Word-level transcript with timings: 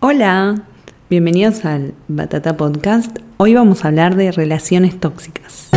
Hola, 0.00 0.62
bienvenidos 1.10 1.64
al 1.64 1.92
Batata 2.06 2.56
Podcast. 2.56 3.18
Hoy 3.36 3.54
vamos 3.54 3.84
a 3.84 3.88
hablar 3.88 4.14
de 4.14 4.30
relaciones 4.30 5.00
tóxicas. 5.00 5.70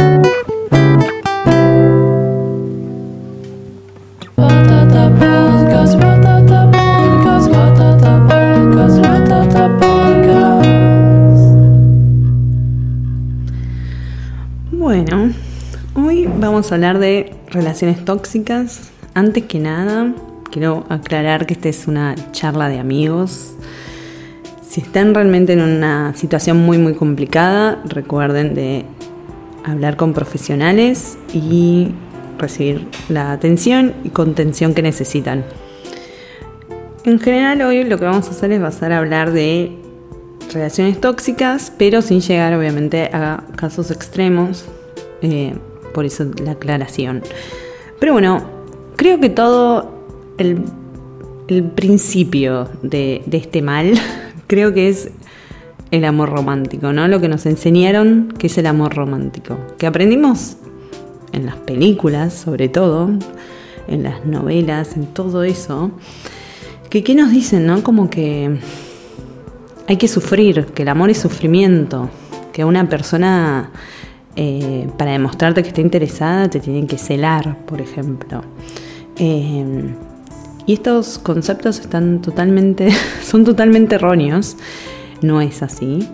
Batata 4.36 5.10
podcast, 5.10 6.00
batata 6.00 6.72
podcast, 6.72 7.52
batata 7.52 8.28
podcast, 8.28 8.98
batata 9.02 9.80
podcast. 9.80 11.42
Bueno, 14.72 15.32
hoy 15.96 16.30
vamos 16.38 16.72
a 16.72 16.76
hablar 16.76 17.00
de 17.00 17.36
relaciones 17.48 18.06
tóxicas. 18.06 18.92
Antes 19.16 19.46
que 19.46 19.60
nada, 19.60 20.14
quiero 20.52 20.86
aclarar 20.90 21.48
que 21.48 21.56
esta 21.56 21.70
es 21.70 21.88
una 21.88 22.14
charla 22.32 22.70
de 22.70 22.78
amigos. 22.78 23.56
Si 24.72 24.80
están 24.80 25.14
realmente 25.14 25.52
en 25.52 25.60
una 25.60 26.16
situación 26.16 26.56
muy 26.56 26.78
muy 26.78 26.94
complicada, 26.94 27.82
recuerden 27.84 28.56
de 28.56 28.86
hablar 29.66 29.98
con 29.98 30.14
profesionales 30.14 31.18
y 31.34 31.90
recibir 32.38 32.88
la 33.10 33.34
atención 33.34 33.94
y 34.06 34.12
contención 34.12 34.74
que 34.74 34.82
necesitan. 34.82 35.44
En 37.04 37.20
general 37.20 37.62
hoy 37.64 37.84
lo 37.84 37.98
que 37.98 38.06
vamos 38.06 38.30
a 38.30 38.32
hacer 38.32 38.54
es 38.54 38.62
pasar 38.62 38.94
a 38.94 39.00
hablar 39.00 39.34
de 39.34 39.76
relaciones 40.54 41.02
tóxicas, 41.02 41.74
pero 41.78 42.02
sin 42.02 42.22
llegar 42.22 42.54
obviamente 42.54 43.10
a 43.12 43.44
casos 43.58 43.92
extremos. 43.92 44.64
eh, 45.22 45.54
por 45.94 46.06
eso 46.06 46.32
la 46.42 46.52
aclaración. 46.52 47.24
Pero 48.00 48.14
bueno, 48.14 48.42
creo 48.96 49.20
que 49.20 49.30
todo 49.30 49.92
el, 50.38 50.64
principio 51.76 52.70
de 52.82 53.22
este 53.30 53.62
mal, 53.62 54.00
creo 54.52 54.74
que 54.74 54.90
es 54.90 55.10
el 55.92 56.04
amor 56.04 56.30
romántico, 56.30 56.92
¿no? 56.92 57.08
Lo 57.08 57.22
que 57.22 57.30
nos 57.30 57.46
enseñaron 57.46 58.34
que 58.38 58.48
es 58.48 58.58
el 58.58 58.66
amor 58.66 58.94
romántico. 58.94 59.58
Que 59.78 59.88
aprendimos 59.88 60.58
en 61.32 61.46
las 61.46 61.56
películas, 61.56 62.34
sobre 62.34 62.68
todo, 62.68 63.10
en 63.88 64.04
las 64.04 64.26
novelas, 64.26 64.98
en 64.98 65.06
todo 65.06 65.44
eso. 65.44 65.92
Que 66.90 67.02
qué 67.02 67.16
nos 67.16 67.32
dicen, 67.32 67.66
¿no? 67.66 67.82
Como 67.82 68.10
que 68.10 68.60
hay 69.88 69.96
que 69.96 70.10
sufrir, 70.10 70.66
que 70.66 70.82
el 70.82 70.90
amor 70.90 71.10
es 71.10 71.20
sufrimiento, 71.20 72.10
que 72.52 72.66
una 72.66 72.90
persona 72.90 73.72
eh, 74.36 74.90
para 74.98 75.14
demostrarte 75.14 75.64
que 75.64 75.70
está 75.70 75.80
interesada 75.80 76.50
te 76.50 76.60
tienen 76.60 76.88
que 76.88 76.98
celar, 76.98 77.58
por 77.66 77.80
ejemplo. 77.80 78.42
Eh, 79.16 79.94
y 80.72 80.76
estos 80.76 81.18
conceptos 81.18 81.80
están 81.80 82.22
totalmente, 82.22 82.90
son 83.24 83.44
totalmente 83.44 83.96
erróneos, 83.96 84.56
no 85.22 85.42
es 85.42 85.62
así, 85.62 86.08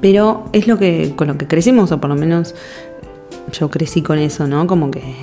pero 0.00 0.46
es 0.52 0.66
lo 0.66 0.78
que 0.78 1.12
con 1.14 1.28
lo 1.28 1.38
que 1.38 1.46
crecimos, 1.46 1.92
o 1.92 2.00
por 2.00 2.10
lo 2.10 2.16
menos 2.16 2.56
yo 3.52 3.70
crecí 3.70 4.02
con 4.02 4.18
eso, 4.18 4.48
¿no? 4.48 4.66
Como 4.66 4.90
que 4.90 5.14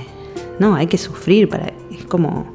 no, 0.58 0.76
hay 0.76 0.88
que 0.88 0.98
sufrir 0.98 1.50
para 1.50 1.74
es 1.92 2.06
como 2.06 2.46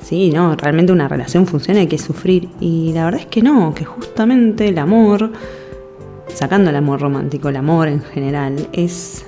sí, 0.00 0.30
no, 0.30 0.56
realmente 0.56 0.90
una 0.90 1.06
relación 1.06 1.46
funciona, 1.46 1.80
hay 1.80 1.86
que 1.86 1.98
sufrir. 1.98 2.48
Y 2.58 2.92
la 2.94 3.04
verdad 3.04 3.20
es 3.20 3.26
que 3.26 3.42
no, 3.42 3.74
que 3.74 3.84
justamente 3.84 4.68
el 4.68 4.78
amor 4.78 5.32
sacando 6.28 6.70
el 6.70 6.76
amor 6.76 7.02
romántico, 7.02 7.50
el 7.50 7.56
amor 7.56 7.88
en 7.88 8.00
general 8.00 8.68
es 8.72 9.26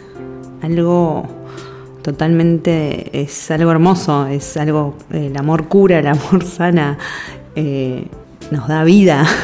algo 0.62 1.35
totalmente 2.06 3.20
es 3.20 3.50
algo 3.50 3.72
hermoso, 3.72 4.28
es 4.28 4.56
algo 4.56 4.94
el 5.10 5.36
amor 5.36 5.66
cura, 5.66 5.98
el 5.98 6.06
amor 6.06 6.44
sana, 6.56 6.98
eh, 7.56 8.06
nos 8.52 8.68
da 8.68 8.84
vida. 8.84 9.26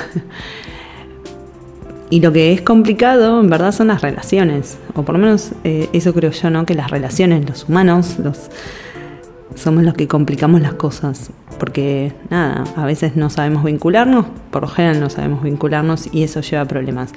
Y 2.09 2.21
lo 2.21 2.31
que 2.31 2.53
es 2.53 2.61
complicado, 2.61 3.41
en 3.41 3.49
verdad, 3.49 3.73
son 3.73 3.87
las 3.87 4.03
relaciones. 4.03 4.77
O 4.95 5.03
por 5.03 5.15
lo 5.15 5.19
menos 5.19 5.53
eh, 5.65 5.89
eso 5.95 6.13
creo 6.13 6.31
yo, 6.31 6.51
¿no? 6.51 6.67
Que 6.67 6.75
las 6.75 6.91
relaciones, 6.91 7.49
los 7.49 7.71
humanos, 7.71 8.19
los 8.19 8.51
somos 9.55 9.83
los 9.83 9.95
que 9.95 10.07
complicamos 10.09 10.61
las 10.61 10.75
cosas. 10.75 11.31
Porque, 11.59 12.13
nada, 12.29 12.65
a 12.77 12.85
veces 12.85 13.17
no 13.17 13.31
sabemos 13.31 13.65
vincularnos, 13.65 14.27
por 14.51 14.61
lo 14.61 14.69
general 14.69 15.01
no 15.01 15.09
sabemos 15.09 15.43
vincularnos 15.43 16.13
y 16.13 16.23
eso 16.23 16.43
lleva 16.43 16.63
a 16.63 16.67
problemas. 16.67 17.13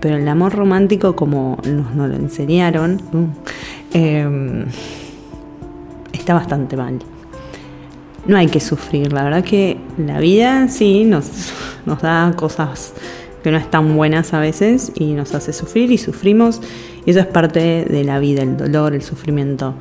Pero 0.00 0.16
el 0.16 0.28
amor 0.28 0.54
romántico, 0.54 1.16
como 1.16 1.58
nos, 1.66 1.94
nos 1.94 2.08
lo 2.08 2.16
enseñaron, 2.16 3.00
eh, 3.92 4.64
está 6.12 6.34
bastante 6.34 6.76
mal. 6.76 6.98
No 8.26 8.36
hay 8.36 8.48
que 8.48 8.60
sufrir, 8.60 9.12
la 9.12 9.22
verdad 9.22 9.44
que 9.44 9.78
la 9.96 10.18
vida 10.18 10.68
sí 10.68 11.04
nos, 11.04 11.52
nos 11.86 12.02
da 12.02 12.32
cosas 12.36 12.92
que 13.44 13.52
no 13.52 13.58
están 13.58 13.96
buenas 13.96 14.34
a 14.34 14.40
veces 14.40 14.90
y 14.96 15.12
nos 15.12 15.32
hace 15.36 15.52
sufrir 15.52 15.92
y 15.92 15.98
sufrimos 15.98 16.60
y 17.04 17.10
eso 17.10 17.20
es 17.20 17.26
parte 17.26 17.86
de 17.88 18.02
la 18.02 18.18
vida, 18.18 18.42
el 18.42 18.56
dolor, 18.56 18.92
el 18.92 19.02
sufrimiento. 19.02 19.74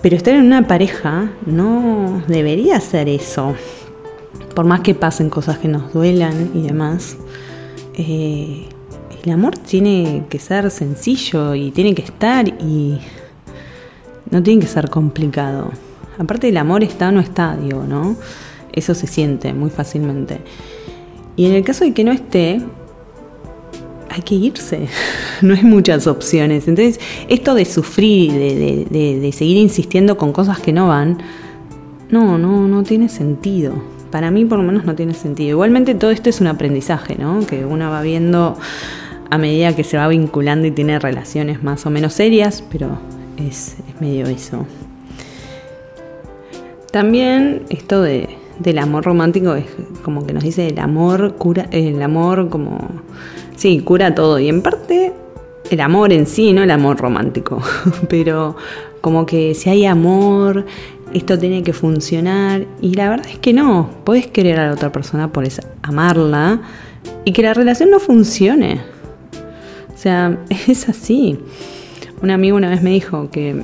Pero 0.00 0.16
estar 0.16 0.34
en 0.34 0.46
una 0.46 0.66
pareja 0.66 1.30
no 1.44 2.22
debería 2.26 2.80
ser 2.80 3.10
eso. 3.10 3.54
Por 4.54 4.64
más 4.64 4.80
que 4.80 4.94
pasen 4.94 5.28
cosas 5.28 5.58
que 5.58 5.68
nos 5.68 5.92
duelan 5.92 6.52
y 6.54 6.62
demás, 6.62 7.18
eh, 7.96 8.66
el 9.24 9.32
amor 9.32 9.56
tiene 9.56 10.24
que 10.28 10.38
ser 10.38 10.70
sencillo 10.70 11.54
y 11.54 11.70
tiene 11.70 11.94
que 11.94 12.02
estar 12.02 12.46
y 12.48 12.98
no 14.30 14.42
tiene 14.42 14.60
que 14.62 14.68
ser 14.68 14.90
complicado. 14.90 15.70
Aparte 16.18 16.48
el 16.48 16.56
amor 16.56 16.84
está 16.84 17.08
o 17.08 17.12
no 17.12 17.20
está, 17.20 17.56
digo, 17.56 17.84
¿no? 17.84 18.16
Eso 18.72 18.94
se 18.94 19.06
siente 19.06 19.52
muy 19.52 19.70
fácilmente. 19.70 20.40
Y 21.36 21.46
en 21.46 21.54
el 21.54 21.64
caso 21.64 21.84
de 21.84 21.92
que 21.92 22.04
no 22.04 22.12
esté, 22.12 22.60
hay 24.10 24.22
que 24.22 24.34
irse. 24.34 24.88
No 25.42 25.52
hay 25.52 25.64
muchas 25.64 26.06
opciones. 26.06 26.68
Entonces, 26.68 27.00
esto 27.28 27.54
de 27.54 27.64
sufrir, 27.64 28.32
de, 28.32 28.54
de, 28.54 28.86
de, 28.88 29.20
de, 29.20 29.32
seguir 29.32 29.58
insistiendo 29.58 30.16
con 30.16 30.32
cosas 30.32 30.60
que 30.60 30.72
no 30.72 30.88
van, 30.88 31.18
no, 32.08 32.38
no, 32.38 32.66
no 32.68 32.82
tiene 32.84 33.08
sentido. 33.08 33.74
Para 34.14 34.30
mí, 34.30 34.44
por 34.44 34.58
lo 34.58 34.64
menos, 34.64 34.84
no 34.84 34.94
tiene 34.94 35.12
sentido. 35.12 35.50
Igualmente, 35.50 35.96
todo 35.96 36.12
esto 36.12 36.30
es 36.30 36.40
un 36.40 36.46
aprendizaje, 36.46 37.16
¿no? 37.18 37.44
Que 37.44 37.64
uno 37.64 37.90
va 37.90 38.00
viendo 38.00 38.56
a 39.28 39.38
medida 39.38 39.74
que 39.74 39.82
se 39.82 39.96
va 39.96 40.06
vinculando 40.06 40.68
y 40.68 40.70
tiene 40.70 41.00
relaciones 41.00 41.64
más 41.64 41.84
o 41.84 41.90
menos 41.90 42.12
serias, 42.12 42.62
pero 42.70 42.96
es, 43.36 43.74
medio 43.98 44.26
eso. 44.26 44.66
También 46.92 47.64
esto 47.70 48.02
de, 48.02 48.28
del 48.60 48.78
amor 48.78 49.04
romántico 49.04 49.56
es 49.56 49.66
como 50.04 50.24
que 50.24 50.32
nos 50.32 50.44
dice 50.44 50.68
el 50.68 50.78
amor 50.78 51.34
cura, 51.34 51.66
el 51.72 52.00
amor 52.00 52.50
como 52.50 52.88
sí, 53.56 53.80
cura 53.80 54.14
todo 54.14 54.38
y 54.38 54.48
en 54.48 54.62
parte 54.62 55.12
el 55.72 55.80
amor 55.80 56.12
en 56.12 56.28
sí, 56.28 56.52
no 56.52 56.62
el 56.62 56.70
amor 56.70 56.98
romántico, 56.98 57.60
pero 58.08 58.54
como 59.00 59.26
que 59.26 59.54
si 59.54 59.70
hay 59.70 59.86
amor, 59.86 60.66
esto 61.14 61.38
tiene 61.38 61.62
que 61.62 61.72
funcionar 61.72 62.66
y 62.80 62.94
la 62.94 63.08
verdad 63.08 63.28
es 63.30 63.38
que 63.38 63.52
no, 63.52 63.90
puedes 64.04 64.26
querer 64.26 64.58
a 64.58 64.66
la 64.66 64.72
otra 64.72 64.92
persona 64.92 65.32
por 65.32 65.46
amarla 65.82 66.60
y 67.24 67.32
que 67.32 67.42
la 67.42 67.54
relación 67.54 67.90
no 67.90 68.00
funcione. 68.00 68.80
O 69.94 69.96
sea, 69.96 70.38
es 70.68 70.88
así. 70.88 71.38
Un 72.22 72.30
amigo 72.30 72.56
una 72.56 72.70
vez 72.70 72.82
me 72.82 72.90
dijo 72.90 73.30
que 73.30 73.62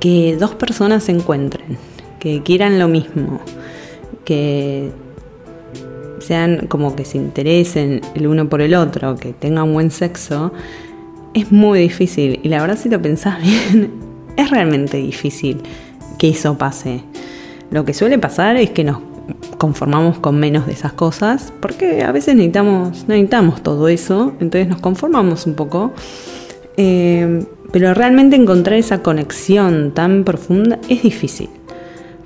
que 0.00 0.36
dos 0.36 0.54
personas 0.54 1.04
se 1.04 1.12
encuentren, 1.12 1.78
que 2.20 2.42
quieran 2.42 2.78
lo 2.78 2.88
mismo, 2.88 3.40
que 4.24 4.90
sean 6.20 6.66
como 6.66 6.96
que 6.96 7.04
se 7.04 7.18
interesen 7.18 8.00
el 8.14 8.26
uno 8.26 8.48
por 8.48 8.60
el 8.60 8.74
otro, 8.74 9.16
que 9.16 9.32
tengan 9.32 9.72
buen 9.72 9.90
sexo, 9.90 10.52
es 11.34 11.50
muy 11.52 11.80
difícil. 11.80 12.40
Y 12.42 12.48
la 12.48 12.60
verdad 12.60 12.78
si 12.78 12.88
lo 12.88 13.00
pensás 13.00 13.40
bien, 13.72 13.92
es 14.36 14.50
realmente 14.50 14.98
difícil 14.98 15.62
que 16.18 16.28
eso 16.28 16.58
pase. 16.58 17.02
Lo 17.70 17.84
que 17.84 17.94
suele 17.94 18.18
pasar 18.18 18.56
es 18.56 18.70
que 18.70 18.84
nos 18.84 18.98
conformamos 19.58 20.18
con 20.18 20.38
menos 20.38 20.66
de 20.66 20.72
esas 20.72 20.92
cosas, 20.92 21.52
porque 21.60 22.04
a 22.04 22.12
veces 22.12 22.34
necesitamos, 22.36 23.06
necesitamos 23.08 23.62
todo 23.62 23.88
eso, 23.88 24.34
entonces 24.40 24.68
nos 24.68 24.80
conformamos 24.80 25.46
un 25.46 25.54
poco. 25.54 25.92
Eh, 26.76 27.44
pero 27.72 27.94
realmente 27.94 28.36
encontrar 28.36 28.78
esa 28.78 29.02
conexión 29.02 29.92
tan 29.92 30.24
profunda 30.24 30.78
es 30.88 31.02
difícil. 31.02 31.50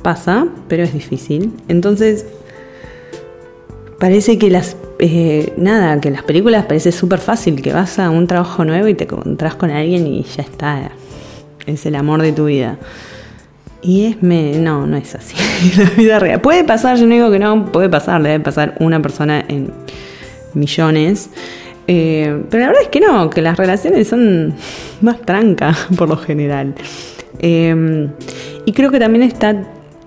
Pasa, 0.03 0.47
pero 0.69 0.83
es 0.83 0.93
difícil. 0.93 1.53
Entonces, 1.69 2.27
parece 3.99 4.39
que 4.39 4.51
las 4.51 4.77
eh, 5.03 5.55
nada, 5.57 5.99
que 5.99 6.11
las 6.11 6.23
películas 6.23 6.67
parece 6.67 6.93
súper 6.93 7.21
fácil, 7.21 7.63
que 7.63 7.73
vas 7.73 7.99
a 7.99 8.11
un 8.11 8.27
trabajo 8.27 8.67
nuevo 8.67 8.87
y 8.87 8.95
te 8.95 9.05
encontrás 9.05 9.55
con 9.55 9.71
alguien 9.71 10.07
y 10.07 10.23
ya 10.25 10.43
está, 10.43 10.91
es 11.67 11.87
el 11.87 11.95
amor 11.95 12.21
de 12.21 12.33
tu 12.33 12.45
vida. 12.45 12.79
Y 13.83 14.05
es, 14.05 14.23
me, 14.23 14.59
no, 14.59 14.87
no 14.87 14.97
es 14.97 15.15
así, 15.15 15.35
la 15.79 15.91
vida 15.91 16.19
real. 16.19 16.41
Puede 16.41 16.65
pasar, 16.65 16.97
yo 16.99 17.07
no 17.07 17.15
digo 17.15 17.31
que 17.31 17.39
no, 17.39 17.67
puede 17.73 17.89
pasar, 17.89 18.23
debe 18.23 18.41
pasar 18.41 18.75
una 18.81 19.01
persona 19.01 19.45
en 19.49 19.71
millones. 20.55 21.31
Eh, 21.87 22.45
pero 22.51 22.61
la 22.63 22.67
verdad 22.69 22.83
es 22.83 22.89
que 22.89 23.01
no, 23.01 23.31
que 23.31 23.43
las 23.43 23.57
relaciones 23.57 24.07
son 24.09 24.55
más 25.01 25.21
tranca 25.23 25.75
por 25.97 26.09
lo 26.09 26.17
general. 26.17 26.75
Eh, 27.39 28.09
y 28.67 28.73
creo 28.73 28.91
que 28.91 28.99
también 29.01 29.23
está, 29.25 29.65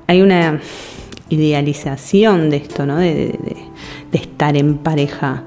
hay 0.08 0.22
una 0.22 0.60
idealización 1.30 2.50
de 2.50 2.58
esto, 2.58 2.86
¿no? 2.86 2.98
De, 2.98 3.14
de- 3.14 3.56
de 4.12 4.20
estar 4.20 4.56
en 4.56 4.78
pareja, 4.78 5.44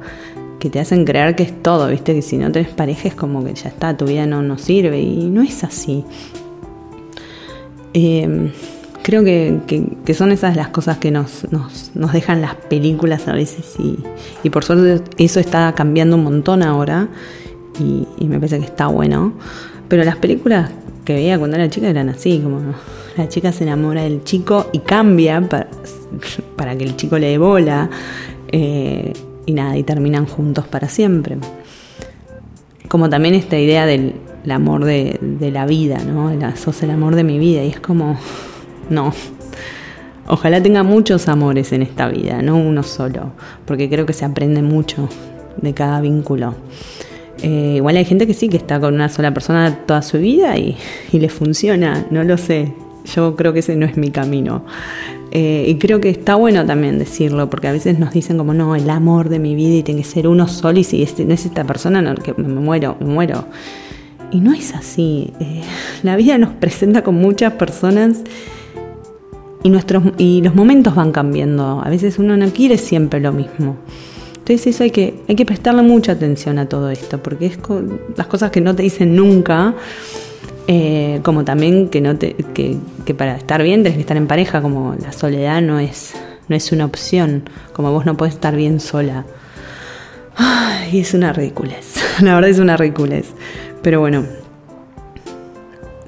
que 0.59 0.71
te 0.71 0.81
hacen 0.81 1.05
creer 1.05 1.37
que 1.37 1.45
es 1.45 1.63
todo, 1.63 1.87
¿viste? 1.89 2.13
Que 2.15 2.23
si 2.23 2.37
no 2.37 2.51
tenés 2.51 2.71
pareja 2.71 3.07
es 3.07 3.15
como 3.15 3.45
que 3.45 3.55
ya 3.55 3.69
está, 3.69 3.97
tu 3.97 4.07
vida 4.07 4.27
no, 4.27 4.43
no 4.43 4.59
sirve 4.59 5.01
y 5.01 5.27
no 5.31 5.41
es 5.43 5.63
así. 5.63 6.05
Eh, 7.99 8.53
creo 9.03 9.25
que, 9.25 9.59
que- 10.05 10.13
son 10.15 10.33
esas 10.33 10.55
las 10.55 10.69
cosas 10.69 10.99
que 10.99 11.11
nos, 11.11 11.51
nos, 11.51 11.93
nos 11.95 12.13
dejan 12.13 12.43
las 12.43 12.55
películas 12.55 13.27
a 13.27 13.33
veces 13.33 13.75
y, 13.79 13.97
y 14.43 14.51
por 14.51 14.65
suerte 14.65 15.03
eso 15.17 15.41
está 15.41 15.73
cambiando 15.75 16.17
un 16.17 16.25
montón 16.25 16.63
ahora 16.63 17.09
y, 17.81 18.07
y 18.19 18.27
me 18.27 18.37
parece 18.37 18.59
que 18.59 18.67
está 18.67 18.89
bueno. 18.89 19.33
Pero 19.89 20.05
las 20.05 20.17
películas 20.17 20.71
que 21.07 21.15
veía 21.15 21.39
cuando 21.39 21.57
era 21.57 21.71
chica 21.71 21.89
eran 21.89 22.11
así, 22.11 22.41
como 22.41 22.61
la 23.17 23.29
chica 23.29 23.51
se 23.53 23.65
enamora 23.65 24.03
del 24.03 24.25
chico 24.25 24.67
y 24.73 24.81
cambia 24.81 25.41
para, 25.41 25.69
para 26.57 26.77
que 26.77 26.85
el 26.85 26.97
chico 26.97 27.19
le 27.19 27.29
dé 27.29 27.39
bola 27.39 27.89
eh, 28.53 29.13
y 29.47 29.53
nada, 29.55 29.77
y 29.79 29.85
terminan 29.85 30.27
juntos 30.27 30.67
para 30.67 30.89
siempre 30.89 31.39
como 32.89 33.09
también 33.11 33.35
esta 33.35 33.59
idea 33.59 33.85
del 33.85 34.15
el 34.47 34.53
amor 34.53 34.85
de, 34.85 35.19
de 35.21 35.51
la 35.51 35.67
vida, 35.67 35.99
¿no? 35.99 36.33
Sos 36.57 36.83
el 36.85 36.91
amor 36.91 37.17
de 37.17 37.25
mi 37.25 37.39
vida. 37.39 37.65
Y 37.65 37.69
es 37.69 37.81
como, 37.81 38.17
no. 38.89 39.13
Ojalá 40.29 40.63
tenga 40.63 40.85
muchos 40.85 41.29
amores 41.29 41.73
en 41.73 41.83
esta 41.83 42.09
vida, 42.09 42.43
no 42.43 42.57
uno 42.57 42.83
solo, 42.83 43.33
porque 43.65 43.89
creo 43.89 44.07
que 44.07 44.13
se 44.13 44.25
aprende 44.25 44.63
mucho 44.63 45.09
de 45.61 45.75
cada 45.75 46.01
vínculo. 46.01 46.55
Eh, 47.43 47.75
igual 47.77 47.97
hay 47.97 48.05
gente 48.05 48.27
que 48.27 48.35
sí, 48.35 48.49
que 48.49 48.57
está 48.57 48.81
con 48.81 48.95
una 48.95 49.09
sola 49.09 49.35
persona 49.35 49.81
toda 49.85 50.03
su 50.03 50.19
vida 50.19 50.57
y, 50.57 50.77
y 51.13 51.19
le 51.19 51.29
funciona, 51.29 52.07
no 52.11 52.25
lo 52.25 52.39
sé. 52.39 52.73
Yo 53.15 53.37
creo 53.37 53.53
que 53.53 53.61
ese 53.61 53.77
no 53.77 53.87
es 53.87 53.97
mi 53.97 54.11
camino. 54.11 54.65
Eh, 55.33 55.65
y 55.69 55.75
creo 55.77 56.01
que 56.01 56.09
está 56.09 56.37
bueno 56.37 56.65
también 56.65 56.99
decirlo, 56.99 57.51
porque 57.51 57.69
a 57.69 57.73
veces 57.73 57.99
nos 57.99 58.13
dicen 58.13 58.39
como, 58.39 58.55
no, 58.55 58.77
el 58.77 58.89
amor 58.91 59.29
de 59.29 59.39
mi 59.39 59.55
vida 59.57 59.75
y 59.75 59.83
tiene 59.83 60.03
que 60.03 60.09
ser 60.09 60.29
uno 60.29 60.47
solo 60.49 60.79
y 60.79 60.85
si 60.85 61.03
este, 61.03 61.25
no 61.25 61.35
es 61.35 61.47
esta 61.47 61.65
persona, 61.65 62.01
no, 62.01 62.15
que 62.15 62.33
me 62.35 62.49
muero, 62.49 62.97
me 63.01 63.07
muero. 63.07 63.45
Y 64.31 64.41
no 64.41 64.53
es 64.53 64.75
así. 64.75 65.33
Eh, 65.41 65.63
la 66.03 66.17
vida 66.17 66.39
nos 66.39 66.51
presenta 66.51 67.03
con 67.03 67.15
muchas 67.15 67.53
personas 67.55 68.23
y, 69.63 69.71
nuestros, 69.71 70.05
y 70.19 70.43
los 70.43 70.55
momentos 70.55 70.95
van 70.95 71.13
cambiando. 71.13 71.83
A 71.85 71.89
veces 71.91 72.19
uno 72.19 72.37
no 72.37 72.49
quiere 72.51 72.79
siempre 72.79 73.21
lo 73.21 73.33
mismo. 73.33 73.77
Entonces 74.49 74.69
eso 74.69 74.85
hay 74.85 74.91
que, 74.93 75.25
hay 75.29 75.35
que 75.35 75.45
prestarle 75.45 75.83
mucha 75.83 76.13
atención 76.13 76.61
a 76.61 76.69
todo 76.69 76.89
esto, 76.91 77.21
porque 77.21 77.47
es 77.47 77.59
las 78.17 78.29
cosas 78.29 78.53
que 78.53 78.61
no 78.61 78.77
te 78.77 78.85
dicen 78.85 79.17
nunca, 79.17 79.75
eh, 80.69 81.19
como 81.25 81.45
también 81.45 81.89
que, 81.89 82.01
no 82.01 82.17
te, 82.17 82.35
que, 82.55 82.77
que 83.05 83.13
para 83.13 83.37
estar 83.37 83.61
bien 83.65 83.83
tenés 83.83 83.97
que 83.97 84.03
estar 84.03 84.17
en 84.17 84.29
pareja, 84.29 84.63
como 84.63 84.95
la 85.03 85.11
soledad 85.11 85.61
no 85.63 85.81
es, 85.81 86.15
no 86.49 86.55
es 86.55 86.71
una 86.71 86.85
opción, 86.85 87.51
como 87.73 87.91
vos 87.91 88.07
no 88.07 88.17
podés 88.17 88.35
estar 88.35 88.55
bien 88.55 88.79
sola. 88.79 89.27
Ay, 90.37 91.01
es 91.01 91.13
una 91.13 91.33
ridiculez, 91.33 91.95
la 92.23 92.37
verdad 92.37 92.51
es 92.51 92.61
una 92.61 92.77
ridiculez. 92.77 93.27
Pero 93.87 94.01
bueno, 94.01 94.25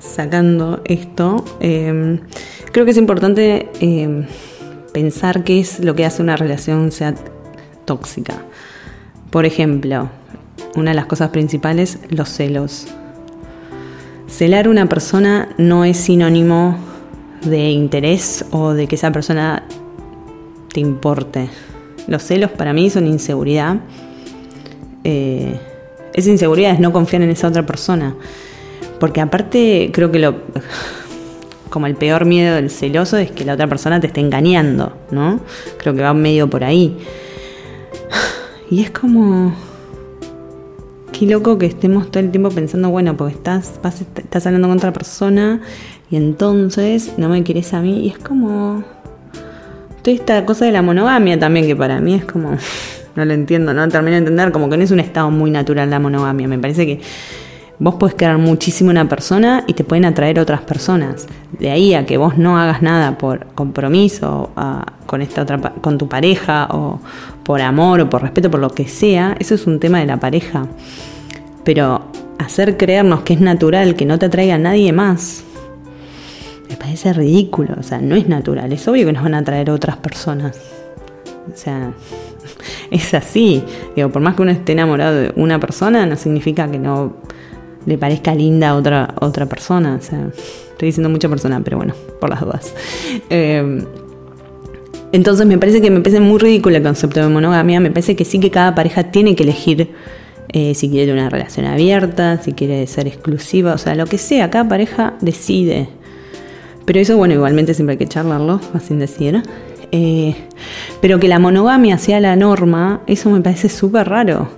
sacando 0.00 0.80
esto, 0.84 1.44
eh, 1.60 2.19
creo 2.72 2.84
que 2.84 2.90
es 2.90 2.96
importante 2.96 3.70
eh, 3.80 4.26
pensar 4.92 5.44
qué 5.44 5.60
es 5.60 5.78
lo 5.78 5.94
que 5.94 6.04
hace 6.04 6.20
una 6.20 6.36
relación 6.36 6.90
sea 6.90 7.14
tóxica. 7.84 8.42
Por 9.30 9.46
ejemplo, 9.46 10.10
una 10.75 10.90
de 10.90 10.96
las 10.96 11.06
cosas 11.06 11.30
principales, 11.30 12.00
los 12.10 12.28
celos. 12.30 12.88
Celar 14.26 14.66
a 14.66 14.70
una 14.70 14.88
persona 14.88 15.50
no 15.56 15.84
es 15.84 15.98
sinónimo 15.98 16.76
de 17.42 17.70
interés 17.70 18.44
o 18.50 18.72
de 18.72 18.88
que 18.88 18.96
esa 18.96 19.12
persona 19.12 19.62
te 20.72 20.81
importe. 20.81 21.48
Los 22.08 22.24
celos 22.24 22.50
para 22.50 22.72
mí 22.72 22.90
son 22.90 23.06
inseguridad. 23.06 23.76
Eh, 25.04 25.60
esa 26.19 26.31
inseguridad 26.31 26.73
es 26.73 26.81
no 26.81 26.93
confiar 26.93 27.23
en 27.23 27.31
esa 27.31 27.49
otra 27.49 27.65
persona. 27.65 28.15
Porque 29.00 29.20
aparte 29.20 29.91
creo 29.93 30.11
que 30.11 30.19
lo 30.19 30.35
como 31.70 31.87
el 31.87 31.94
peor 31.94 32.25
miedo 32.25 32.56
del 32.56 32.70
celoso 32.70 33.17
es 33.17 33.31
que 33.31 33.44
la 33.44 33.55
otra 33.55 33.67
persona 33.67 34.00
te 34.00 34.06
esté 34.09 34.20
engañando, 34.20 34.93
¿no? 35.11 35.41
Creo 35.79 35.94
que 35.94 36.03
va 36.03 36.15
medio 36.15 36.49
por 36.49 36.65
ahí. 36.65 36.97
Y 38.70 38.82
es 38.82 38.91
como 38.91 39.55
qué 41.11 41.25
loco 41.25 41.56
que 41.56 41.65
estemos 41.65 42.11
todo 42.11 42.23
el 42.23 42.31
tiempo 42.31 42.50
pensando, 42.50 42.91
bueno, 42.91 43.17
porque 43.17 43.35
estás, 43.35 43.81
vas, 43.82 44.03
estás 44.03 44.47
hablando 44.47 44.69
con 44.69 44.76
otra 44.76 44.93
persona 44.93 45.62
y 46.11 46.17
entonces 46.17 47.15
no 47.17 47.29
me 47.29 47.43
querés 47.44 47.75
a 47.75 47.81
mí. 47.81 48.06
Y 48.06 48.09
es 48.11 48.19
como. 48.19 48.85
Toda 50.03 50.15
esta 50.15 50.47
cosa 50.47 50.65
de 50.65 50.73
la 50.73 50.82
monogamia 50.82 51.38
también, 51.38 51.67
que 51.67 51.76
para 51.76 52.00
mí 52.00 52.15
es 52.15 52.25
como. 52.25 52.50
No 53.19 53.25
lo 53.25 53.32
entiendo, 53.32 53.75
no 53.75 53.88
termino 53.88 54.12
de 54.12 54.19
entender, 54.19 54.53
como 54.53 54.70
que 54.70 54.76
no 54.76 54.85
es 54.85 54.93
un 54.93 55.00
estado 55.00 55.29
muy 55.32 55.50
natural 55.50 55.91
la 55.91 55.99
monogamia. 55.99 56.47
Me 56.47 56.56
parece 56.56 56.87
que 56.87 57.00
vos 57.81 57.97
podés 57.97 58.15
querer 58.15 58.38
muchísimo 58.38 58.91
una 58.91 59.09
persona 59.09 59.65
y 59.67 59.73
te 59.73 59.82
pueden 59.82 60.05
atraer 60.05 60.38
otras 60.38 60.61
personas. 60.61 61.26
De 61.59 61.73
ahí 61.73 61.94
a 61.94 62.06
que 62.06 62.17
vos 62.17 62.38
no 62.38 62.61
hagas 62.61 62.81
nada 62.81 63.19
por 63.19 63.47
compromiso 63.56 64.53
con 65.06 65.20
esta 65.20 65.43
otra 65.43 65.59
con 65.59 65.99
tu 65.99 66.09
pareja 66.09 66.69
o 66.70 67.00
por 67.43 67.61
amor 67.61 68.03
o 68.03 68.09
por 68.09 68.23
respeto 68.23 68.53
por 68.53 68.61
lo 68.61 68.70
que 68.70 68.87
sea, 68.87 69.35
eso 69.41 69.56
es 69.56 69.67
un 69.67 69.81
tema 69.81 69.99
de 69.99 70.06
la 70.06 70.19
pareja. 70.20 70.69
Pero 71.65 72.05
hacer 72.38 72.76
creernos 72.76 73.23
que 73.23 73.32
es 73.32 73.41
natural 73.41 73.97
que 73.97 74.06
no 74.06 74.17
te 74.20 74.26
atraiga 74.26 74.55
a 74.55 74.59
nadie 74.59 74.93
más 74.93 75.43
me 76.70 76.76
parece 76.76 77.12
ridículo, 77.12 77.75
o 77.81 77.82
sea, 77.82 78.00
no 78.00 78.15
es 78.15 78.29
natural, 78.29 78.73
es 78.73 78.87
obvio 78.87 79.06
que 79.06 79.12
nos 79.12 79.25
van 79.25 79.35
a 79.35 79.38
atraer 79.38 79.70
otras 79.70 79.97
personas. 79.97 80.56
O 81.50 81.56
sea, 81.56 81.93
es 82.90 83.14
así. 83.14 83.62
Digo, 83.96 84.10
por 84.10 84.22
más 84.22 84.34
que 84.34 84.42
uno 84.42 84.50
esté 84.50 84.72
enamorado 84.72 85.14
de 85.14 85.32
una 85.36 85.58
persona, 85.60 86.06
no 86.06 86.16
significa 86.16 86.70
que 86.70 86.78
no 86.78 87.16
le 87.86 87.98
parezca 87.98 88.34
linda 88.34 88.70
a 88.70 88.74
otra, 88.74 89.14
otra 89.20 89.46
persona. 89.46 89.96
O 90.00 90.02
sea, 90.02 90.28
estoy 90.34 90.86
diciendo 90.86 91.08
mucha 91.08 91.28
persona, 91.28 91.60
pero 91.62 91.76
bueno, 91.76 91.94
por 92.20 92.30
las 92.30 92.40
dudas. 92.40 92.74
Eh, 93.30 93.84
entonces 95.12 95.46
me 95.46 95.56
parece 95.56 95.80
que 95.80 95.90
me 95.90 96.00
parece 96.00 96.20
muy 96.20 96.38
ridículo 96.38 96.76
el 96.76 96.82
concepto 96.82 97.20
de 97.20 97.28
monogamia. 97.28 97.80
Me 97.80 97.90
parece 97.90 98.14
que 98.14 98.24
sí 98.24 98.38
que 98.38 98.50
cada 98.50 98.74
pareja 98.74 99.10
tiene 99.10 99.34
que 99.34 99.44
elegir 99.44 99.90
eh, 100.50 100.74
si 100.74 100.88
quiere 100.88 101.12
una 101.12 101.28
relación 101.28 101.66
abierta, 101.66 102.40
si 102.42 102.52
quiere 102.52 102.86
ser 102.86 103.06
exclusiva, 103.06 103.74
o 103.74 103.78
sea, 103.78 103.94
lo 103.94 104.06
que 104.06 104.16
sea, 104.16 104.50
cada 104.50 104.68
pareja 104.68 105.14
decide. 105.20 105.88
Pero 106.86 107.00
eso, 107.00 107.16
bueno, 107.18 107.34
igualmente 107.34 107.74
siempre 107.74 107.92
hay 107.92 107.98
que 107.98 108.06
charlarlo, 108.06 108.60
sin 108.86 108.98
decir. 108.98 109.42
Eh, 109.93 110.35
pero 111.00 111.19
que 111.19 111.29
la 111.29 111.38
monogamia 111.38 111.99
sea 111.99 112.20
la 112.20 112.37
norma, 112.37 113.00
eso 113.06 113.31
me 113.31 113.40
parece 113.40 113.69
súper 113.69 114.08
raro. 114.08 114.48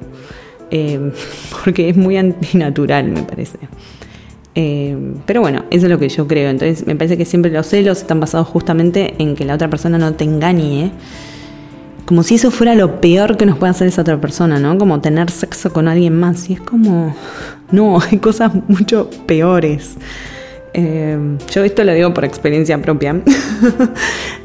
Eh, 0.70 1.12
porque 1.64 1.88
es 1.90 1.96
muy 1.96 2.16
antinatural, 2.16 3.08
me 3.08 3.22
parece. 3.22 3.58
Eh, 4.54 4.96
pero 5.26 5.40
bueno, 5.40 5.64
eso 5.70 5.86
es 5.86 5.92
lo 5.92 5.98
que 5.98 6.08
yo 6.08 6.26
creo. 6.26 6.50
Entonces, 6.50 6.86
me 6.86 6.96
parece 6.96 7.16
que 7.16 7.24
siempre 7.24 7.50
los 7.50 7.66
celos 7.66 7.98
están 7.98 8.20
basados 8.20 8.48
justamente 8.48 9.14
en 9.18 9.34
que 9.34 9.44
la 9.44 9.54
otra 9.54 9.70
persona 9.70 9.98
no 9.98 10.14
te 10.14 10.24
engañe. 10.24 10.92
Como 12.06 12.24
si 12.24 12.34
eso 12.34 12.50
fuera 12.50 12.74
lo 12.74 13.00
peor 13.00 13.36
que 13.36 13.46
nos 13.46 13.56
puede 13.58 13.70
hacer 13.70 13.86
esa 13.86 14.02
otra 14.02 14.20
persona, 14.20 14.58
¿no? 14.58 14.76
Como 14.78 15.00
tener 15.00 15.30
sexo 15.30 15.72
con 15.72 15.86
alguien 15.86 16.18
más. 16.18 16.50
Y 16.50 16.54
es 16.54 16.60
como, 16.60 17.14
no, 17.70 18.00
hay 18.10 18.18
cosas 18.18 18.52
mucho 18.68 19.08
peores. 19.26 19.96
Eh, 20.72 21.18
yo 21.50 21.64
esto 21.64 21.82
lo 21.84 21.92
digo 21.92 22.14
por 22.14 22.24
experiencia 22.24 22.80
propia. 22.80 23.20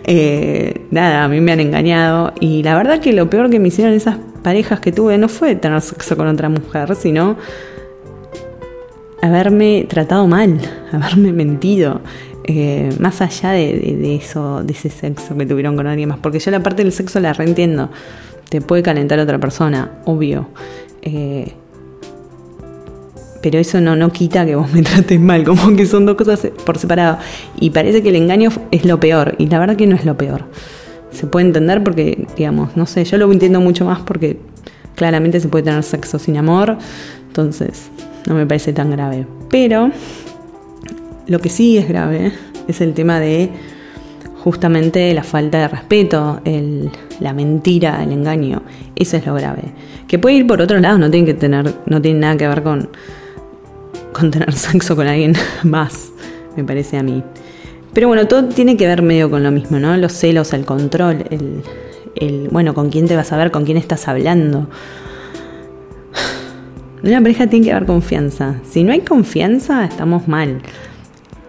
Eh, 0.07 0.85
nada, 0.91 1.23
a 1.23 1.27
mí 1.27 1.41
me 1.41 1.51
han 1.51 1.59
engañado 1.59 2.31
y 2.39 2.61
la 2.61 2.75
verdad 2.75 2.99
que 2.99 3.11
lo 3.11 3.27
peor 3.27 3.49
que 3.49 3.59
me 3.59 3.69
hicieron 3.69 3.91
esas 3.91 4.17
parejas 4.43 4.79
que 4.79 4.91
tuve 4.91 5.17
no 5.17 5.29
fue 5.29 5.55
tener 5.55 5.81
sexo 5.81 6.15
con 6.15 6.27
otra 6.27 6.47
mujer, 6.47 6.95
sino 6.95 7.37
haberme 9.23 9.87
tratado 9.89 10.27
mal, 10.27 10.59
haberme 10.91 11.33
mentido. 11.33 12.01
eh, 12.43 12.89
más 12.99 13.21
allá 13.21 13.49
de 13.49 14.15
eso, 14.15 14.61
de 14.63 14.73
ese 14.73 14.91
sexo 14.91 15.35
que 15.35 15.47
tuvieron 15.47 15.75
con 15.75 15.87
alguien 15.87 16.09
más, 16.09 16.19
porque 16.19 16.37
yo 16.37 16.51
la 16.51 16.61
parte 16.61 16.83
del 16.83 16.91
sexo 16.91 17.19
la 17.19 17.33
reentiendo. 17.33 17.89
Te 18.49 18.61
puede 18.61 18.83
calentar 18.83 19.17
otra 19.17 19.39
persona, 19.39 19.89
obvio. 20.05 20.49
Eh, 21.01 21.53
pero 23.45 23.59
eso 23.59 23.79
no, 23.79 23.95
no 23.95 24.11
quita 24.11 24.43
que 24.43 24.55
vos 24.55 24.71
me 24.73 24.81
trates 24.81 25.19
mal, 25.19 25.43
como 25.43 25.75
que 25.75 25.85
son 25.85 26.07
dos 26.07 26.15
cosas 26.15 26.47
por 26.65 26.79
separado. 26.79 27.19
Y 27.59 27.69
parece 27.69 28.01
que 28.01 28.09
el 28.09 28.15
engaño 28.15 28.49
es 28.71 28.85
lo 28.85 28.99
peor, 28.99 29.35
y 29.37 29.45
la 29.45 29.59
verdad 29.59 29.75
que 29.75 29.85
no 29.85 29.95
es 29.95 30.03
lo 30.03 30.17
peor. 30.17 30.45
Se 31.11 31.27
puede 31.27 31.45
entender 31.45 31.83
porque, 31.83 32.25
digamos, 32.35 32.75
no 32.75 32.87
sé, 32.87 33.05
yo 33.05 33.19
lo 33.19 33.31
entiendo 33.31 33.61
mucho 33.61 33.85
más 33.85 33.99
porque 33.99 34.39
claramente 34.95 35.39
se 35.39 35.47
puede 35.47 35.63
tener 35.65 35.83
sexo 35.83 36.17
sin 36.17 36.37
amor, 36.37 36.75
entonces 37.27 37.91
no 38.27 38.33
me 38.33 38.47
parece 38.47 38.73
tan 38.73 38.89
grave. 38.89 39.27
Pero 39.51 39.91
lo 41.27 41.39
que 41.39 41.49
sí 41.49 41.77
es 41.77 41.87
grave 41.87 42.31
es 42.67 42.81
el 42.81 42.95
tema 42.95 43.19
de 43.19 43.51
justamente 44.43 45.13
la 45.13 45.23
falta 45.23 45.59
de 45.59 45.67
respeto, 45.67 46.41
el- 46.45 46.89
la 47.19 47.33
mentira, 47.33 48.03
el 48.03 48.11
engaño. 48.11 48.63
Eso 48.95 49.17
es 49.17 49.25
lo 49.27 49.35
grave. 49.35 49.65
Que 50.07 50.17
puede 50.19 50.35
ir 50.35 50.47
por 50.47 50.61
otro 50.61 50.79
lado, 50.79 50.97
no 50.97 51.11
tiene 51.11 51.27
que 51.27 51.33
tener, 51.35 51.73
no 51.85 52.01
tiene 52.01 52.19
nada 52.21 52.37
que 52.37 52.47
ver 52.47 52.61
con, 52.63 52.89
con 54.15 54.31
tener 54.31 54.53
sexo 54.53 54.95
con 54.95 55.07
alguien 55.07 55.33
más, 55.63 56.11
me 56.55 56.63
parece 56.63 56.97
a 56.97 57.03
mí. 57.03 57.23
Pero 57.93 58.07
bueno, 58.07 58.27
todo 58.27 58.45
tiene 58.45 58.77
que 58.77 58.87
ver 58.87 59.01
medio 59.01 59.29
con 59.29 59.43
lo 59.43 59.51
mismo, 59.51 59.79
¿no? 59.79 59.95
Los 59.97 60.13
celos, 60.13 60.53
el 60.53 60.65
control, 60.65 61.25
el, 61.29 61.63
el 62.15 62.47
bueno, 62.49 62.73
con 62.73 62.89
quién 62.89 63.07
te 63.07 63.15
vas 63.15 63.31
a 63.31 63.37
ver, 63.37 63.51
con 63.51 63.65
quién 63.65 63.77
estás 63.77 64.07
hablando. 64.07 64.67
Una 67.03 67.21
pareja 67.21 67.47
tiene 67.47 67.65
que 67.65 67.71
haber 67.71 67.85
confianza. 67.85 68.55
Si 68.69 68.83
no 68.83 68.91
hay 68.91 69.01
confianza, 69.01 69.85
estamos 69.85 70.27
mal. 70.27 70.61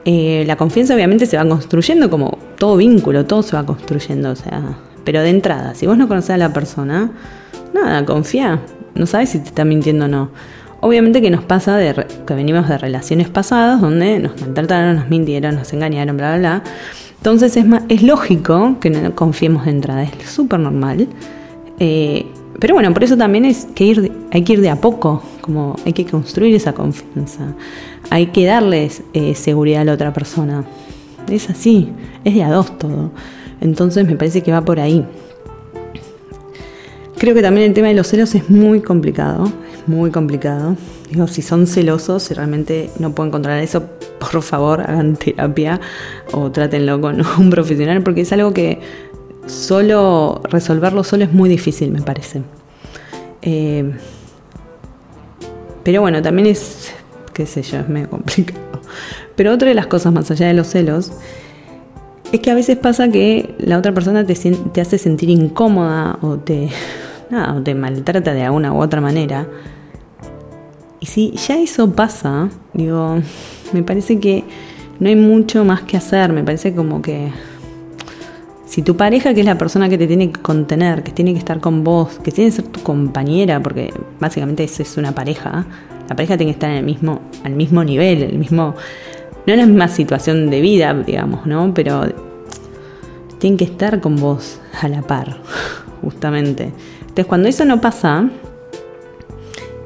Eh, 0.04 0.44
la 0.46 0.56
confianza 0.56 0.94
obviamente 0.94 1.26
se 1.26 1.36
va 1.36 1.48
construyendo 1.48 2.10
como 2.10 2.38
todo 2.58 2.76
vínculo, 2.76 3.26
todo 3.26 3.42
se 3.42 3.56
va 3.56 3.66
construyendo, 3.66 4.30
o 4.30 4.36
sea, 4.36 4.78
pero 5.04 5.20
de 5.20 5.30
entrada, 5.30 5.74
si 5.74 5.86
vos 5.86 5.98
no 5.98 6.06
conoces 6.06 6.30
a 6.30 6.36
la 6.36 6.52
persona, 6.52 7.10
nada, 7.74 8.04
confía, 8.04 8.60
no 8.94 9.06
sabes 9.06 9.30
si 9.30 9.40
te 9.40 9.48
está 9.48 9.64
mintiendo 9.64 10.04
o 10.04 10.08
no. 10.08 10.30
Obviamente 10.80 11.20
que 11.22 11.30
nos 11.30 11.42
pasa 11.42 11.76
de 11.76 12.06
que 12.26 12.34
venimos 12.34 12.68
de 12.68 12.78
relaciones 12.78 13.28
pasadas 13.28 13.80
donde 13.80 14.18
nos 14.18 14.40
maltrataron, 14.40 14.96
nos 14.96 15.08
mintieron, 15.08 15.56
nos 15.56 15.72
engañaron, 15.72 16.16
bla, 16.16 16.36
bla, 16.36 16.60
bla. 16.60 16.62
Entonces 17.16 17.56
es, 17.56 17.66
ma- 17.66 17.82
es 17.88 18.02
lógico 18.02 18.76
que 18.80 18.90
no 18.90 19.14
confiemos 19.14 19.64
de 19.64 19.70
entrada, 19.72 20.02
es 20.04 20.28
súper 20.30 20.60
normal. 20.60 21.08
Eh, 21.80 22.26
pero 22.60 22.74
bueno, 22.74 22.92
por 22.92 23.04
eso 23.04 23.16
también 23.16 23.44
es 23.44 23.66
que 23.74 23.84
ir, 23.84 24.12
hay 24.30 24.42
que 24.42 24.52
ir 24.54 24.60
de 24.60 24.70
a 24.70 24.76
poco, 24.76 25.22
como 25.40 25.76
hay 25.84 25.92
que 25.92 26.04
construir 26.04 26.54
esa 26.54 26.72
confianza. 26.72 27.54
Hay 28.10 28.26
que 28.28 28.46
darles 28.46 29.02
eh, 29.12 29.34
seguridad 29.34 29.82
a 29.82 29.84
la 29.84 29.92
otra 29.94 30.12
persona. 30.12 30.64
Es 31.28 31.50
así, 31.50 31.90
es 32.24 32.34
de 32.34 32.44
a 32.44 32.50
dos 32.50 32.78
todo. 32.78 33.10
Entonces 33.60 34.06
me 34.06 34.14
parece 34.14 34.42
que 34.42 34.52
va 34.52 34.60
por 34.60 34.78
ahí. 34.78 35.04
Creo 37.18 37.34
que 37.34 37.42
también 37.42 37.66
el 37.68 37.74
tema 37.74 37.88
de 37.88 37.94
los 37.94 38.06
celos 38.08 38.34
es 38.34 38.48
muy 38.50 38.80
complicado, 38.80 39.50
muy 39.88 40.10
complicado. 40.10 40.76
Digo, 41.10 41.26
si 41.26 41.42
son 41.42 41.66
celosos, 41.66 42.24
si 42.24 42.34
realmente 42.34 42.90
no 42.98 43.12
pueden 43.12 43.30
controlar 43.30 43.62
eso, 43.62 43.84
por 44.18 44.42
favor 44.42 44.80
hagan 44.80 45.16
terapia 45.16 45.80
o 46.32 46.50
trátenlo 46.50 47.00
con 47.00 47.22
un 47.38 47.50
profesional, 47.50 48.02
porque 48.02 48.22
es 48.22 48.32
algo 48.32 48.52
que 48.52 48.80
solo 49.46 50.40
resolverlo 50.44 51.04
solo 51.04 51.24
es 51.24 51.32
muy 51.32 51.48
difícil, 51.48 51.92
me 51.92 52.02
parece. 52.02 52.42
Eh, 53.42 53.92
pero 55.84 56.00
bueno, 56.00 56.20
también 56.20 56.48
es, 56.48 56.92
qué 57.32 57.46
sé 57.46 57.62
yo, 57.62 57.78
es 57.78 57.88
medio 57.88 58.10
complicado. 58.10 58.80
Pero 59.36 59.52
otra 59.52 59.68
de 59.68 59.74
las 59.74 59.86
cosas 59.86 60.12
más 60.12 60.30
allá 60.30 60.48
de 60.48 60.54
los 60.54 60.66
celos 60.66 61.12
es 62.32 62.40
que 62.40 62.50
a 62.50 62.54
veces 62.54 62.76
pasa 62.76 63.08
que 63.08 63.54
la 63.58 63.78
otra 63.78 63.92
persona 63.92 64.26
te 64.26 64.80
hace 64.80 64.98
sentir 64.98 65.30
incómoda 65.30 66.18
o 66.22 66.38
te, 66.38 66.70
nada, 67.30 67.62
te 67.62 67.74
maltrata 67.74 68.34
de 68.34 68.42
alguna 68.42 68.72
u 68.72 68.80
otra 68.80 69.00
manera. 69.00 69.46
Y 71.00 71.06
si 71.06 71.32
ya 71.32 71.58
eso 71.58 71.92
pasa, 71.92 72.48
digo, 72.72 73.18
me 73.72 73.82
parece 73.82 74.18
que 74.18 74.44
no 75.00 75.08
hay 75.08 75.16
mucho 75.16 75.64
más 75.64 75.82
que 75.82 75.96
hacer. 75.96 76.32
Me 76.32 76.42
parece 76.42 76.74
como 76.74 77.02
que 77.02 77.30
si 78.66 78.82
tu 78.82 78.96
pareja, 78.96 79.32
que 79.32 79.40
es 79.40 79.46
la 79.46 79.56
persona 79.56 79.88
que 79.88 79.96
te 79.96 80.06
tiene 80.06 80.30
que 80.30 80.40
contener, 80.40 81.02
que 81.02 81.12
tiene 81.12 81.32
que 81.32 81.38
estar 81.38 81.60
con 81.60 81.84
vos, 81.84 82.18
que 82.22 82.32
tiene 82.32 82.50
que 82.50 82.56
ser 82.56 82.66
tu 82.66 82.82
compañera, 82.82 83.62
porque 83.62 83.92
básicamente 84.20 84.64
eso 84.64 84.82
es 84.82 84.96
una 84.96 85.12
pareja, 85.12 85.64
la 86.08 86.16
pareja 86.16 86.36
tiene 86.36 86.52
que 86.52 86.56
estar 86.56 86.70
al 86.70 87.52
mismo 87.54 87.84
nivel, 87.84 88.22
el 88.22 88.38
mismo, 88.38 88.74
no 89.46 89.52
en 89.52 89.58
la 89.58 89.66
misma 89.66 89.88
situación 89.88 90.50
de 90.50 90.60
vida, 90.60 90.92
digamos, 90.94 91.46
¿no? 91.46 91.72
Pero 91.74 92.06
tienen 93.38 93.56
que 93.56 93.64
estar 93.64 94.00
con 94.00 94.16
vos 94.16 94.60
a 94.80 94.88
la 94.88 95.02
par, 95.02 95.36
justamente. 96.02 96.72
Entonces, 97.16 97.30
cuando 97.30 97.48
eso 97.48 97.64
no 97.64 97.80
pasa, 97.80 98.28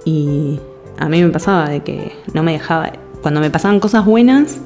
y 0.05 0.59
a 0.99 1.09
mí 1.09 1.23
me 1.23 1.29
pasaba 1.29 1.69
de 1.69 1.79
que 1.79 2.11
no 2.35 2.43
me 2.43 2.51
dejaba, 2.51 2.91
cuando 3.23 3.41
me 3.41 3.51
pasaban 3.51 3.79
cosas 3.79 4.05
buenas, 4.05 4.59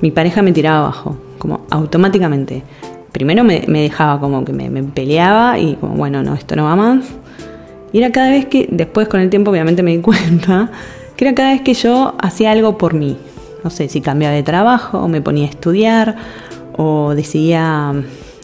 mi 0.00 0.12
pareja 0.12 0.40
me 0.40 0.52
tiraba 0.52 0.78
abajo, 0.78 1.16
como 1.38 1.66
automáticamente. 1.70 2.62
Primero 3.10 3.42
me, 3.42 3.62
dejaba 3.66 4.20
como 4.20 4.44
que 4.44 4.52
me, 4.52 4.70
me 4.70 4.84
peleaba 4.84 5.58
y 5.58 5.74
como, 5.74 5.94
bueno, 5.96 6.22
no, 6.22 6.34
esto 6.34 6.54
no 6.54 6.62
va 6.62 6.76
más. 6.76 7.04
Y 7.92 7.98
era 7.98 8.12
cada 8.12 8.30
vez 8.30 8.46
que, 8.46 8.68
después 8.70 9.08
con 9.08 9.18
el 9.18 9.28
tiempo 9.28 9.50
obviamente 9.50 9.82
me 9.82 9.90
di 9.90 9.98
cuenta, 10.00 10.70
que 11.16 11.24
era 11.26 11.34
cada 11.34 11.50
vez 11.50 11.62
que 11.62 11.74
yo 11.74 12.14
hacía 12.22 12.52
algo 12.52 12.78
por 12.78 12.94
mí. 12.94 13.16
No 13.64 13.70
sé, 13.70 13.88
si 13.88 14.00
cambiaba 14.00 14.36
de 14.36 14.44
trabajo, 14.44 15.00
o 15.00 15.08
me 15.08 15.20
ponía 15.20 15.46
a 15.46 15.50
estudiar, 15.50 16.14
o 16.76 17.12
decidía, 17.16 17.92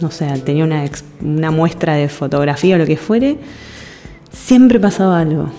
no 0.02 0.10
sé, 0.10 0.26
tenía 0.44 0.64
una, 0.64 0.84
ex- 0.84 1.04
una 1.22 1.50
muestra 1.50 1.94
de 1.94 2.08
fotografía 2.08 2.76
o 2.76 2.78
lo 2.78 2.86
que 2.86 2.96
fuere, 2.96 3.38
siempre 4.30 4.80
pasaba 4.80 5.20
algo. 5.20 5.50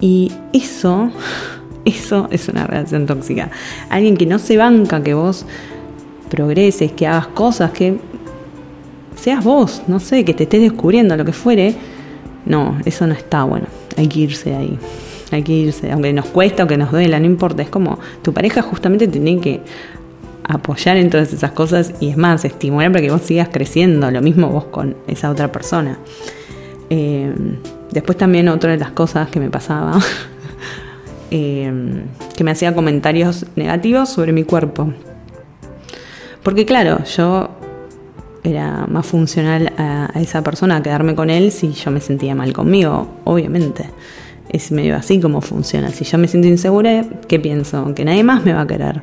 Y 0.00 0.32
eso, 0.52 1.10
eso 1.84 2.28
es 2.30 2.48
una 2.48 2.66
relación 2.66 3.06
tóxica. 3.06 3.50
Alguien 3.88 4.16
que 4.16 4.26
no 4.26 4.38
se 4.38 4.56
banca 4.56 5.02
que 5.02 5.14
vos 5.14 5.46
progreses, 6.30 6.92
que 6.92 7.06
hagas 7.06 7.28
cosas, 7.28 7.72
que 7.72 7.98
seas 9.16 9.44
vos, 9.44 9.82
no 9.86 10.00
sé, 10.00 10.24
que 10.24 10.34
te 10.34 10.44
estés 10.44 10.62
descubriendo 10.62 11.16
lo 11.16 11.24
que 11.24 11.32
fuere. 11.32 11.74
No, 12.46 12.78
eso 12.84 13.06
no 13.06 13.14
está 13.14 13.44
bueno. 13.44 13.66
Hay 13.96 14.08
que 14.08 14.20
irse 14.20 14.54
ahí. 14.54 14.78
Hay 15.30 15.42
que 15.42 15.52
irse, 15.52 15.92
aunque 15.92 16.12
nos 16.12 16.26
cuesta, 16.26 16.62
aunque 16.62 16.76
nos 16.76 16.90
duela, 16.90 17.20
no 17.20 17.26
importa. 17.26 17.62
Es 17.62 17.68
como 17.68 17.98
tu 18.22 18.32
pareja 18.32 18.62
justamente 18.62 19.06
te 19.06 19.20
tiene 19.20 19.40
que 19.40 19.60
apoyar 20.44 20.96
en 20.96 21.10
todas 21.10 21.32
esas 21.32 21.52
cosas 21.52 21.92
y 22.00 22.10
es 22.10 22.16
más, 22.16 22.44
estimular 22.44 22.90
para 22.92 23.02
que 23.02 23.10
vos 23.10 23.22
sigas 23.22 23.48
creciendo. 23.50 24.10
Lo 24.10 24.20
mismo 24.22 24.48
vos 24.48 24.64
con 24.64 24.96
esa 25.06 25.30
otra 25.30 25.52
persona. 25.52 25.98
Eh, 26.90 27.32
después 27.92 28.18
también 28.18 28.48
otra 28.48 28.72
de 28.72 28.78
las 28.78 28.90
cosas 28.90 29.28
que 29.28 29.40
me 29.40 29.50
pasaba, 29.50 29.98
eh, 31.30 31.72
que 32.36 32.44
me 32.44 32.50
hacía 32.50 32.74
comentarios 32.74 33.46
negativos 33.56 34.08
sobre 34.08 34.32
mi 34.32 34.44
cuerpo. 34.44 34.92
Porque 36.42 36.64
claro, 36.64 37.04
yo 37.04 37.50
era 38.42 38.86
más 38.86 39.06
funcional 39.06 39.72
a, 39.76 40.10
a 40.12 40.20
esa 40.20 40.42
persona, 40.42 40.76
a 40.76 40.82
quedarme 40.82 41.14
con 41.14 41.30
él 41.30 41.52
si 41.52 41.72
yo 41.72 41.90
me 41.90 42.00
sentía 42.00 42.34
mal 42.34 42.52
conmigo, 42.52 43.08
obviamente. 43.24 43.84
Es 44.48 44.72
medio 44.72 44.96
así 44.96 45.20
como 45.20 45.42
funciona. 45.42 45.90
Si 45.90 46.04
yo 46.04 46.18
me 46.18 46.26
siento 46.26 46.48
insegura, 46.48 47.04
¿qué 47.28 47.38
pienso? 47.38 47.94
Que 47.94 48.04
nadie 48.04 48.24
más 48.24 48.44
me 48.44 48.52
va 48.52 48.62
a 48.62 48.66
querer. 48.66 49.00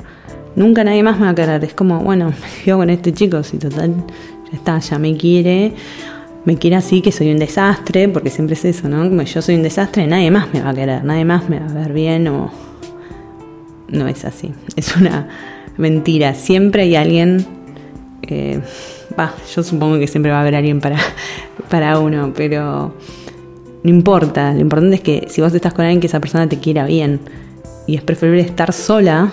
Nunca 0.58 0.82
nadie 0.82 1.02
más 1.02 1.18
me 1.18 1.26
va 1.26 1.30
a 1.30 1.34
querer. 1.34 1.62
Es 1.64 1.72
como, 1.72 2.00
bueno, 2.00 2.32
me 2.66 2.72
con 2.72 2.90
este 2.90 3.12
chico, 3.12 3.42
si 3.42 3.58
total, 3.58 3.94
ya 4.50 4.56
está, 4.56 4.78
ya 4.80 4.98
me 4.98 5.16
quiere. 5.16 5.72
Me 6.44 6.56
quiere 6.56 6.76
así 6.76 7.00
que 7.00 7.12
soy 7.12 7.30
un 7.30 7.38
desastre, 7.38 8.08
porque 8.08 8.30
siempre 8.30 8.54
es 8.54 8.64
eso, 8.64 8.88
¿no? 8.88 9.08
Como 9.08 9.22
yo 9.22 9.40
soy 9.40 9.54
un 9.54 9.62
desastre, 9.62 10.06
nadie 10.06 10.30
más 10.30 10.52
me 10.52 10.60
va 10.60 10.70
a 10.70 10.74
querer, 10.74 11.04
nadie 11.04 11.24
más 11.24 11.48
me 11.48 11.60
va 11.60 11.66
a 11.66 11.72
ver 11.72 11.92
bien 11.92 12.28
o... 12.28 12.50
No 13.88 14.06
es 14.08 14.24
así, 14.24 14.52
es 14.76 14.96
una 14.96 15.28
mentira. 15.76 16.34
Siempre 16.34 16.82
hay 16.82 16.96
alguien 16.96 17.46
eh, 18.22 18.60
yo 19.54 19.62
supongo 19.62 19.98
que 19.98 20.06
siempre 20.06 20.30
va 20.30 20.38
a 20.38 20.40
haber 20.42 20.54
alguien 20.54 20.80
para, 20.80 20.98
para 21.70 21.98
uno, 21.98 22.32
pero 22.34 22.94
no 23.82 23.90
importa. 23.90 24.52
Lo 24.52 24.60
importante 24.60 24.96
es 24.96 25.02
que 25.02 25.26
si 25.28 25.40
vos 25.40 25.54
estás 25.54 25.72
con 25.72 25.84
alguien 25.84 26.00
que 26.00 26.06
esa 26.08 26.20
persona 26.20 26.48
te 26.48 26.58
quiera 26.58 26.84
bien 26.84 27.20
y 27.86 27.96
es 27.96 28.02
preferible 28.02 28.42
estar 28.42 28.72
sola 28.72 29.32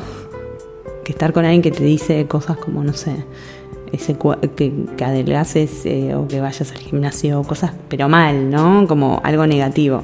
que 1.05 1.13
estar 1.13 1.31
con 1.31 1.45
alguien 1.45 1.61
que 1.61 1.71
te 1.71 1.83
dice 1.85 2.25
cosas 2.27 2.57
como, 2.57 2.83
no 2.83 2.91
sé, 2.93 3.15
ese 3.93 4.17
que, 4.57 4.73
que 4.97 5.05
adelgaces 5.05 5.85
eh, 5.85 6.15
o 6.15 6.27
que 6.27 6.41
vayas 6.41 6.69
al 6.71 6.77
gimnasio, 6.77 7.41
cosas, 7.43 7.71
pero 7.87 8.09
mal, 8.09 8.49
¿no? 8.49 8.85
Como 8.87 9.21
algo 9.23 9.47
negativo. 9.47 10.03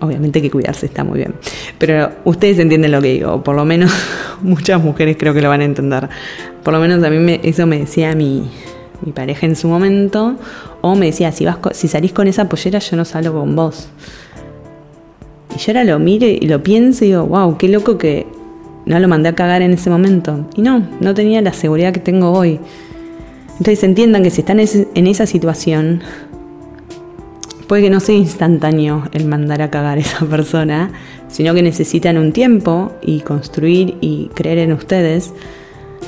Obviamente 0.00 0.40
que 0.40 0.50
cuidarse 0.50 0.86
está 0.86 1.02
muy 1.04 1.18
bien. 1.18 1.34
Pero 1.78 2.10
ustedes 2.24 2.58
entienden 2.58 2.92
lo 2.92 3.02
que 3.02 3.12
digo, 3.14 3.42
por 3.42 3.56
lo 3.56 3.64
menos 3.64 3.92
muchas 4.42 4.82
mujeres 4.82 5.16
creo 5.18 5.34
que 5.34 5.42
lo 5.42 5.48
van 5.48 5.60
a 5.60 5.64
entender. 5.64 6.08
Por 6.62 6.72
lo 6.72 6.80
menos 6.80 7.02
a 7.04 7.10
mí 7.10 7.18
me- 7.18 7.40
eso 7.42 7.66
me 7.66 7.78
decía 7.80 8.14
mi, 8.14 8.48
mi 9.04 9.12
pareja 9.12 9.46
en 9.46 9.56
su 9.56 9.68
momento, 9.68 10.36
o 10.82 10.94
me 10.94 11.06
decía, 11.06 11.32
si, 11.32 11.44
vas 11.44 11.58
si 11.72 11.88
salís 11.88 12.12
con 12.12 12.28
esa 12.28 12.48
pollera 12.48 12.78
yo 12.78 12.96
no 12.96 13.04
salgo 13.04 13.40
con 13.40 13.56
vos. 13.56 13.88
Y 15.54 15.58
yo 15.58 15.72
ahora 15.72 15.84
lo 15.84 15.98
miro 15.98 16.26
y 16.26 16.40
lo 16.46 16.62
pienso 16.62 17.04
y 17.04 17.08
digo, 17.08 17.24
wow, 17.26 17.56
qué 17.56 17.68
loco 17.68 17.96
que 17.98 18.26
no 18.86 18.98
lo 18.98 19.08
mandé 19.08 19.30
a 19.30 19.34
cagar 19.34 19.62
en 19.62 19.72
ese 19.72 19.90
momento. 19.90 20.46
Y 20.56 20.62
no, 20.62 20.86
no 21.00 21.14
tenía 21.14 21.40
la 21.40 21.52
seguridad 21.52 21.92
que 21.92 22.00
tengo 22.00 22.32
hoy. 22.32 22.60
Entonces 23.52 23.84
entiendan 23.84 24.22
que 24.22 24.30
si 24.30 24.40
están 24.40 24.60
en 24.60 25.06
esa 25.06 25.26
situación, 25.26 26.02
puede 27.68 27.82
que 27.82 27.90
no 27.90 28.00
sea 28.00 28.14
instantáneo 28.14 29.08
el 29.12 29.26
mandar 29.26 29.62
a 29.62 29.70
cagar 29.70 29.98
a 29.98 30.00
esa 30.00 30.26
persona, 30.30 30.90
sino 31.28 31.54
que 31.54 31.62
necesitan 31.62 32.18
un 32.18 32.32
tiempo 32.32 32.92
y 33.02 33.20
construir 33.20 33.96
y 34.00 34.30
creer 34.34 34.58
en 34.58 34.72
ustedes. 34.72 35.32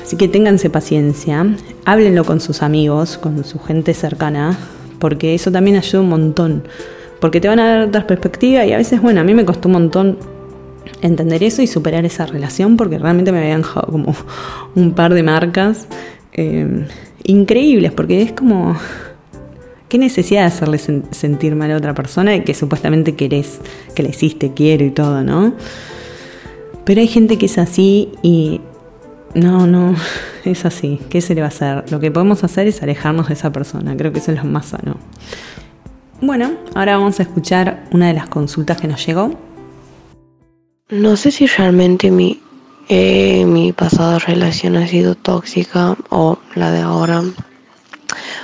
Así 0.01 0.15
que 0.15 0.27
ténganse 0.27 0.69
paciencia, 0.69 1.45
háblenlo 1.85 2.23
con 2.23 2.39
sus 2.39 2.61
amigos, 2.61 3.17
con 3.17 3.43
su 3.43 3.59
gente 3.59 3.93
cercana, 3.93 4.57
porque 4.99 5.33
eso 5.35 5.51
también 5.51 5.77
ayuda 5.77 6.01
un 6.01 6.09
montón. 6.09 6.63
Porque 7.19 7.41
te 7.41 7.47
van 7.47 7.59
a 7.59 7.67
dar 7.67 7.87
otra 7.87 8.05
perspectiva 8.05 8.65
y 8.65 8.73
a 8.73 8.77
veces, 8.77 9.01
bueno, 9.01 9.21
a 9.21 9.23
mí 9.23 9.33
me 9.33 9.43
costó 9.43 9.69
un 9.69 9.73
montón 9.73 10.17
entender 11.01 11.43
eso 11.43 11.61
y 11.61 11.67
superar 11.67 12.05
esa 12.05 12.25
relación 12.25 12.77
porque 12.77 12.97
realmente 12.97 13.31
me 13.31 13.39
habían 13.39 13.61
dejado 13.61 13.91
como 13.91 14.15
un 14.75 14.93
par 14.93 15.13
de 15.13 15.23
marcas 15.23 15.87
eh, 16.33 16.85
increíbles, 17.23 17.91
porque 17.91 18.21
es 18.21 18.31
como, 18.31 18.75
¿qué 19.89 19.97
necesidad 19.97 20.41
de 20.41 20.47
hacerle 20.47 20.77
sen- 20.77 21.11
sentir 21.11 21.55
mal 21.55 21.71
a 21.71 21.77
otra 21.77 21.93
persona 21.93 22.43
que 22.43 22.53
supuestamente 22.53 23.15
querés, 23.15 23.59
que 23.95 24.03
le 24.03 24.09
hiciste, 24.09 24.53
quiero 24.53 24.85
y 24.85 24.91
todo, 24.91 25.23
¿no? 25.23 25.53
Pero 26.85 27.01
hay 27.01 27.07
gente 27.07 27.37
que 27.37 27.47
es 27.47 27.57
así 27.57 28.13
y 28.21 28.61
no, 29.35 29.67
no, 29.67 29.93
es 30.45 30.65
así. 30.65 30.99
¿Qué 31.09 31.19
se 31.19 31.35
le 31.35 31.41
va 31.41 31.47
a 31.47 31.49
hacer? 31.49 31.91
Lo 31.91 31.99
que 31.99 32.11
podemos 32.11 32.43
hacer 32.45 32.65
es 32.67 32.81
alejarnos 32.81 33.27
de 33.27 33.33
esa 33.33 33.51
persona. 33.51 33.97
Creo 33.97 34.13
que 34.13 34.19
eso 34.19 34.31
es 34.31 34.37
lo 34.37 34.45
más 34.45 34.67
sano. 34.67 34.95
Bueno, 36.21 36.51
ahora 36.73 36.97
vamos 36.97 37.19
a 37.19 37.23
escuchar 37.23 37.83
una 37.91 38.07
de 38.07 38.13
las 38.13 38.29
consultas 38.29 38.79
que 38.79 38.87
nos 38.87 39.05
llegó. 39.05 39.37
No 40.89 41.17
sé 41.17 41.31
si 41.31 41.47
realmente 41.47 42.11
mi, 42.11 42.39
eh, 42.87 43.43
mi 43.45 43.73
pasada 43.73 44.19
relación 44.19 44.77
ha 44.77 44.87
sido 44.87 45.15
tóxica 45.15 45.97
o 46.09 46.37
la 46.55 46.71
de 46.71 46.79
ahora. 46.79 47.23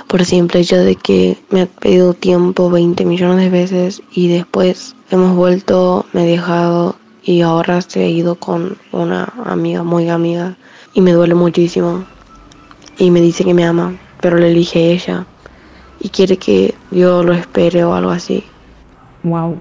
Por 0.08 0.20
el 0.20 0.26
simple 0.26 0.60
hecho 0.60 0.76
de 0.76 0.94
que 0.94 1.38
me 1.48 1.62
ha 1.62 1.66
pedido 1.66 2.12
tiempo 2.12 2.68
20 2.68 3.06
millones 3.06 3.38
de 3.38 3.48
veces 3.48 4.02
y 4.12 4.28
después 4.28 4.94
hemos 5.10 5.34
vuelto, 5.34 6.04
me 6.12 6.24
he 6.24 6.32
dejado 6.32 6.96
y 7.22 7.40
ahora 7.40 7.80
se 7.80 8.04
ha 8.04 8.08
ido 8.08 8.34
con 8.34 8.76
una 8.92 9.32
amiga, 9.46 9.82
muy 9.82 10.10
amiga. 10.10 10.54
Y 10.92 11.00
me 11.00 11.12
duele 11.12 11.34
muchísimo. 11.34 12.04
Y 12.98 13.10
me 13.10 13.22
dice 13.22 13.46
que 13.46 13.54
me 13.54 13.64
ama, 13.64 13.98
pero 14.20 14.36
le 14.36 14.50
elige 14.50 14.92
ella. 14.92 15.24
Y 15.98 16.10
quiere 16.10 16.36
que 16.36 16.74
yo 16.90 17.22
lo 17.22 17.32
espere 17.32 17.84
o 17.84 17.94
algo 17.94 18.10
así. 18.10 18.44
Wow. 19.22 19.58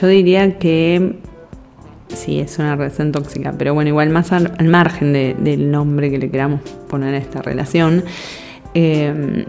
Yo 0.00 0.06
diría 0.08 0.58
que 0.58 1.16
sí, 2.08 2.40
es 2.40 2.58
una 2.58 2.76
relación 2.76 3.12
tóxica, 3.12 3.52
pero 3.56 3.74
bueno, 3.74 3.88
igual 3.90 4.10
más 4.10 4.32
al, 4.32 4.52
margen 4.66 5.12
de- 5.12 5.34
del 5.38 5.70
nombre 5.70 6.10
que 6.10 6.18
le 6.18 6.30
queramos 6.30 6.60
poner 6.88 7.14
a 7.14 7.18
esta 7.18 7.42
relación, 7.42 8.04
em, 8.74 9.44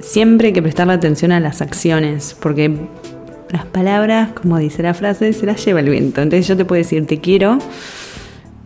siempre 0.00 0.48
hay 0.48 0.52
que 0.52 0.62
prestarle 0.62 0.94
atención 0.94 1.32
a 1.32 1.40
las 1.40 1.60
acciones, 1.62 2.36
porque 2.40 2.74
las 3.50 3.66
palabras, 3.66 4.30
como 4.40 4.58
dice 4.58 4.82
la 4.82 4.94
frase, 4.94 5.32
se 5.32 5.46
las 5.46 5.64
lleva 5.64 5.80
el 5.80 5.88
viento. 5.90 6.22
Entonces 6.22 6.46
yo 6.48 6.56
te 6.56 6.64
puedo 6.64 6.78
decir 6.78 7.06
te 7.06 7.20
quiero 7.20 7.58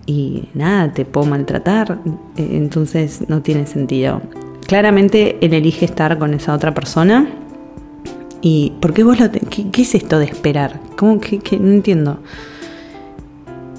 y 0.06 0.48
nada, 0.54 0.92
te 0.92 1.04
puedo 1.04 1.26
maltratar, 1.26 1.98
eh, 2.36 2.48
entonces 2.52 3.24
no 3.28 3.40
tiene 3.42 3.66
sentido. 3.66 4.20
Claramente 4.66 5.36
él 5.40 5.54
elige 5.54 5.84
estar 5.84 6.18
con 6.18 6.34
esa 6.34 6.54
otra 6.54 6.72
persona. 6.74 7.26
¿Y 8.44 8.74
por 8.78 8.92
qué 8.92 9.04
vos 9.04 9.18
lo 9.18 9.32
qué, 9.32 9.70
qué 9.70 9.82
es 9.82 9.94
esto 9.94 10.18
de 10.18 10.26
esperar? 10.26 10.78
¿Cómo 10.98 11.18
que, 11.18 11.40
no 11.58 11.70
entiendo? 11.72 12.18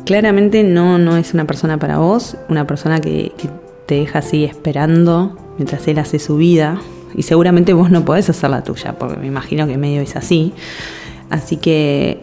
Claramente 0.07 0.63
no, 0.63 0.97
no 0.97 1.17
es 1.17 1.35
una 1.35 1.45
persona 1.45 1.77
para 1.77 1.99
vos, 1.99 2.35
una 2.49 2.65
persona 2.65 2.99
que, 2.99 3.31
que 3.37 3.47
te 3.85 3.93
deja 3.93 4.19
así 4.19 4.43
esperando 4.43 5.37
mientras 5.59 5.87
él 5.87 5.99
hace 5.99 6.17
su 6.17 6.37
vida. 6.37 6.81
Y 7.13 7.21
seguramente 7.21 7.73
vos 7.73 7.91
no 7.91 8.05
podés 8.05 8.27
hacer 8.31 8.49
la 8.49 8.63
tuya, 8.63 8.97
porque 8.97 9.17
me 9.17 9.27
imagino 9.27 9.67
que 9.67 9.77
medio 9.77 10.01
es 10.01 10.15
así. 10.15 10.51
Así 11.29 11.57
que 11.57 12.19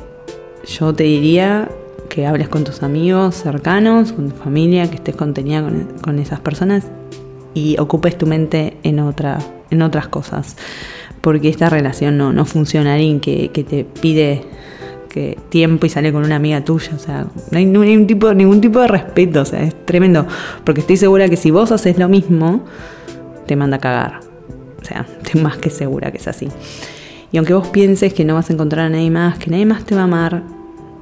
yo 0.66 0.92
te 0.92 1.04
diría 1.04 1.70
que 2.08 2.26
hables 2.26 2.48
con 2.48 2.64
tus 2.64 2.82
amigos 2.82 3.36
cercanos, 3.36 4.10
con 4.12 4.30
tu 4.30 4.36
familia, 4.36 4.90
que 4.90 4.96
estés 4.96 5.14
contenida 5.14 5.62
con, 5.62 5.86
con 6.02 6.18
esas 6.18 6.40
personas 6.40 6.86
y 7.54 7.78
ocupes 7.78 8.18
tu 8.18 8.26
mente 8.26 8.78
en, 8.82 8.98
otra, 8.98 9.38
en 9.70 9.82
otras 9.82 10.08
cosas. 10.08 10.56
Porque 11.22 11.48
esta 11.48 11.70
relación 11.70 12.18
no, 12.18 12.32
no 12.32 12.44
funciona. 12.44 12.94
Alguien 12.94 13.20
que, 13.20 13.48
que 13.48 13.64
te 13.64 13.84
pide 13.84 14.42
que 15.08 15.38
tiempo 15.50 15.86
y 15.86 15.88
sale 15.88 16.12
con 16.12 16.24
una 16.24 16.36
amiga 16.36 16.62
tuya. 16.62 16.92
O 16.94 16.98
sea, 16.98 17.26
no 17.50 17.58
hay 17.58 17.64
ningún 17.64 18.06
tipo, 18.06 18.34
ningún 18.34 18.60
tipo 18.60 18.80
de 18.80 18.88
respeto. 18.88 19.42
O 19.42 19.44
sea, 19.44 19.62
es 19.62 19.74
tremendo. 19.86 20.26
Porque 20.64 20.80
estoy 20.80 20.96
segura 20.96 21.28
que 21.28 21.36
si 21.36 21.50
vos 21.50 21.72
haces 21.72 21.98
lo 21.98 22.08
mismo, 22.08 22.64
te 23.46 23.56
manda 23.56 23.76
a 23.76 23.80
cagar. 23.80 24.20
O 24.80 24.84
sea, 24.84 25.06
estoy 25.22 25.40
más 25.40 25.56
que 25.56 25.70
segura 25.70 26.10
que 26.10 26.18
es 26.18 26.28
así. 26.28 26.48
Y 27.30 27.38
aunque 27.38 27.54
vos 27.54 27.68
pienses 27.68 28.12
que 28.12 28.24
no 28.24 28.34
vas 28.34 28.50
a 28.50 28.52
encontrar 28.52 28.86
a 28.86 28.90
nadie 28.90 29.10
más, 29.10 29.38
que 29.38 29.50
nadie 29.50 29.64
más 29.64 29.84
te 29.84 29.94
va 29.94 30.02
a 30.02 30.04
amar, 30.04 30.42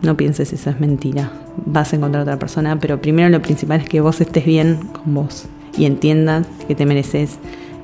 no 0.02 0.16
pienses 0.16 0.52
eso 0.52 0.70
es 0.70 0.80
mentira. 0.80 1.32
Vas 1.66 1.92
a 1.92 1.96
encontrar 1.96 2.20
a 2.20 2.22
otra 2.24 2.38
persona, 2.38 2.78
pero 2.78 3.00
primero 3.00 3.28
lo 3.28 3.42
principal 3.42 3.80
es 3.80 3.88
que 3.88 4.00
vos 4.00 4.20
estés 4.20 4.44
bien 4.44 4.76
con 4.92 5.14
vos 5.14 5.46
y 5.76 5.86
entiendas 5.86 6.46
que 6.68 6.74
te 6.74 6.86
mereces 6.86 7.38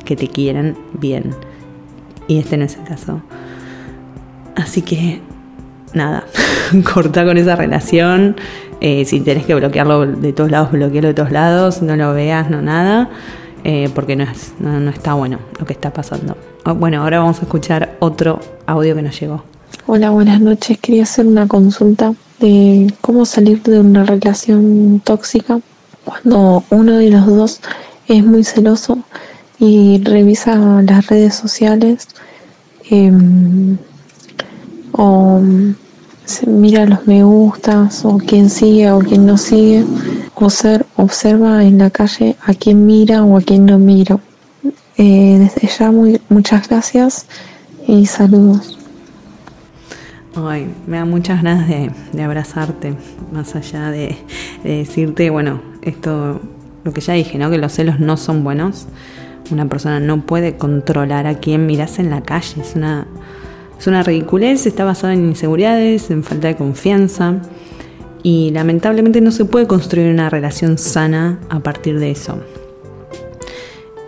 que 0.04 0.16
te 0.16 0.28
quieran 0.28 0.76
bien. 0.92 1.34
Y 2.28 2.38
este 2.38 2.56
no 2.56 2.64
es 2.64 2.76
el 2.76 2.84
caso. 2.84 3.20
Así 4.56 4.82
que, 4.82 5.20
nada, 5.94 6.24
corta 6.94 7.24
con 7.24 7.36
esa 7.36 7.56
relación. 7.56 8.36
Eh, 8.80 9.04
si 9.04 9.20
tenés 9.20 9.46
que 9.46 9.54
bloquearlo 9.54 10.06
de 10.06 10.32
todos 10.32 10.50
lados, 10.50 10.72
bloquearlo 10.72 11.08
de 11.08 11.14
todos 11.14 11.30
lados. 11.30 11.82
No 11.82 11.96
lo 11.96 12.12
veas, 12.14 12.50
no 12.50 12.62
nada. 12.62 13.08
eh, 13.64 13.88
porque 13.94 14.16
no, 14.16 14.24
es, 14.24 14.52
no, 14.60 14.78
no 14.80 14.90
está 14.90 15.14
bueno 15.14 15.38
lo 15.58 15.66
que 15.66 15.72
está 15.72 15.92
pasando. 15.92 16.36
Ah, 16.64 16.72
Bueno, 16.72 17.02
ahora 17.02 17.18
vamos 17.18 17.38
a 17.38 17.42
escuchar 17.42 17.96
otro 18.00 18.40
audio 18.66 18.94
que 18.94 19.02
nos 19.02 19.18
llegó. 19.20 19.44
Hola, 19.86 20.10
buenas 20.10 20.40
noches. 20.40 20.78
Quería 20.78 21.02
hacer 21.04 21.26
una 21.26 21.46
consulta 21.48 22.12
de 22.40 22.92
cómo 23.00 23.24
salir 23.24 23.62
de 23.62 23.80
una 23.80 24.04
relación 24.04 25.00
tóxica 25.04 25.58
cuando 26.04 26.62
uno 26.70 26.98
de 26.98 27.10
los 27.10 27.26
dos 27.26 27.60
es 28.08 28.24
muy 28.24 28.44
celoso 28.44 28.98
y 29.58 30.02
revisa 30.04 30.56
las 30.82 31.06
redes 31.06 31.34
sociales 31.34 32.08
em, 32.90 33.76
o 34.92 35.40
mira 36.46 36.86
los 36.86 37.06
me 37.06 37.22
gustas 37.22 38.04
o 38.04 38.18
quién 38.18 38.50
sigue 38.50 38.90
o 38.90 38.98
quién 38.98 39.26
no 39.26 39.36
sigue 39.38 39.84
o 40.34 40.50
ser, 40.50 40.84
observa 40.96 41.64
en 41.64 41.78
la 41.78 41.90
calle 41.90 42.36
a 42.44 42.52
quién 42.52 42.84
mira 42.86 43.24
o 43.24 43.36
a 43.38 43.40
quién 43.40 43.66
no 43.66 43.78
mira. 43.78 44.18
Eh, 44.98 45.36
desde 45.38 45.68
ya 45.68 45.90
muy, 45.90 46.20
muchas 46.28 46.68
gracias 46.68 47.26
y 47.86 48.06
saludos. 48.06 48.78
Ay, 50.34 50.68
me 50.86 50.98
da 50.98 51.06
muchas 51.06 51.42
ganas 51.42 51.66
de, 51.68 51.90
de 52.12 52.22
abrazarte, 52.22 52.94
más 53.32 53.54
allá 53.56 53.90
de, 53.90 54.16
de 54.62 54.76
decirte, 54.78 55.30
bueno, 55.30 55.62
esto, 55.80 56.40
lo 56.84 56.92
que 56.92 57.00
ya 57.00 57.14
dije, 57.14 57.38
¿no? 57.38 57.50
Que 57.50 57.56
los 57.56 57.72
celos 57.72 58.00
no 58.00 58.18
son 58.18 58.44
buenos. 58.44 58.86
Una 59.50 59.68
persona 59.68 60.00
no 60.00 60.22
puede 60.22 60.56
controlar 60.56 61.26
a 61.26 61.34
quién 61.34 61.66
miras 61.66 61.98
en 61.98 62.10
la 62.10 62.22
calle. 62.22 62.60
Es 62.60 62.74
una, 62.74 63.06
es 63.78 63.86
una 63.86 64.02
ridiculez, 64.02 64.66
está 64.66 64.84
basada 64.84 65.14
en 65.14 65.26
inseguridades, 65.26 66.10
en 66.10 66.24
falta 66.24 66.48
de 66.48 66.56
confianza. 66.56 67.40
Y 68.22 68.50
lamentablemente 68.50 69.20
no 69.20 69.30
se 69.30 69.44
puede 69.44 69.66
construir 69.66 70.12
una 70.12 70.28
relación 70.30 70.78
sana 70.78 71.38
a 71.48 71.60
partir 71.60 71.98
de 71.98 72.10
eso. 72.10 72.40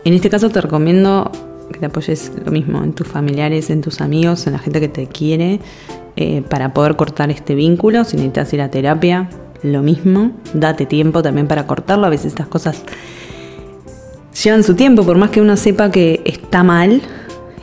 En 0.04 0.14
este 0.14 0.30
caso 0.30 0.48
te 0.50 0.60
recomiendo 0.60 1.30
que 1.72 1.78
te 1.78 1.86
apoyes 1.86 2.32
lo 2.44 2.50
mismo 2.50 2.82
en 2.82 2.94
tus 2.94 3.06
familiares, 3.06 3.70
en 3.70 3.80
tus 3.80 4.00
amigos, 4.00 4.46
en 4.46 4.54
la 4.54 4.58
gente 4.58 4.80
que 4.80 4.88
te 4.88 5.06
quiere, 5.06 5.60
eh, 6.16 6.42
para 6.48 6.72
poder 6.72 6.96
cortar 6.96 7.30
este 7.30 7.54
vínculo. 7.54 8.04
Si 8.04 8.16
necesitas 8.16 8.52
ir 8.54 8.62
a 8.62 8.70
terapia, 8.70 9.28
lo 9.62 9.82
mismo. 9.82 10.32
Date 10.54 10.86
tiempo 10.86 11.22
también 11.22 11.46
para 11.46 11.66
cortarlo. 11.66 12.06
A 12.06 12.10
veces 12.10 12.26
estas 12.26 12.48
cosas 12.48 12.82
llevan 14.42 14.62
su 14.62 14.74
tiempo, 14.74 15.04
por 15.04 15.18
más 15.18 15.30
que 15.30 15.40
uno 15.40 15.56
sepa 15.56 15.90
que 15.90 16.22
está 16.24 16.62
mal 16.62 17.02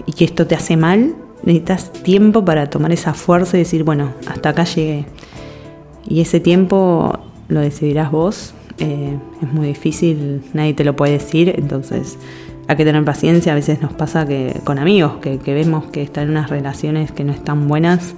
y 0.06 0.14
que 0.14 0.26
esto 0.26 0.46
te 0.46 0.56
hace 0.56 0.78
mal, 0.78 1.16
necesitas 1.44 1.92
tiempo 1.92 2.44
para 2.44 2.70
tomar 2.70 2.92
esa 2.92 3.14
fuerza 3.14 3.58
y 3.58 3.62
decir, 3.62 3.84
bueno, 3.84 4.14
hasta 4.28 4.50
acá 4.50 4.66
llegué. 4.66 5.06
Y 6.08 6.22
ese 6.22 6.40
tiempo 6.40 7.20
lo 7.48 7.62
decidirás 7.62 8.12
vos. 8.12 8.54
Eh, 8.78 9.18
es 9.42 9.54
muy 9.54 9.68
difícil, 9.68 10.44
nadie 10.54 10.74
te 10.74 10.84
lo 10.84 10.96
puede 10.96 11.14
decir, 11.14 11.54
entonces 11.58 12.18
hay 12.68 12.76
que 12.76 12.84
tener 12.84 13.04
paciencia. 13.06 13.54
A 13.54 13.56
veces 13.56 13.82
nos 13.82 13.94
pasa 13.94 14.28
que 14.28 14.60
con 14.64 14.80
amigos, 14.80 15.14
que, 15.22 15.40
vemos 15.54 15.86
que 15.86 16.02
están 16.02 16.26
en 16.26 16.32
unas 16.32 16.50
relaciones 16.50 17.12
que 17.12 17.24
no 17.24 17.32
están 17.32 17.68
buenas 17.68 18.16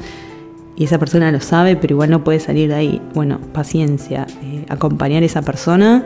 y 0.76 0.86
esa 0.86 0.98
persona 0.98 1.32
lo 1.32 1.41
sabe, 1.41 1.76
pero 1.76 1.93
igual 1.93 2.10
no 2.10 2.24
puede 2.24 2.39
salir 2.39 2.70
de 2.70 2.76
ahí. 2.76 3.02
Bueno, 3.13 3.39
paciencia, 3.54 4.26
eh, 4.43 4.65
acompañar 4.70 5.24
a 5.24 5.26
esa 5.26 5.41
persona 5.41 6.06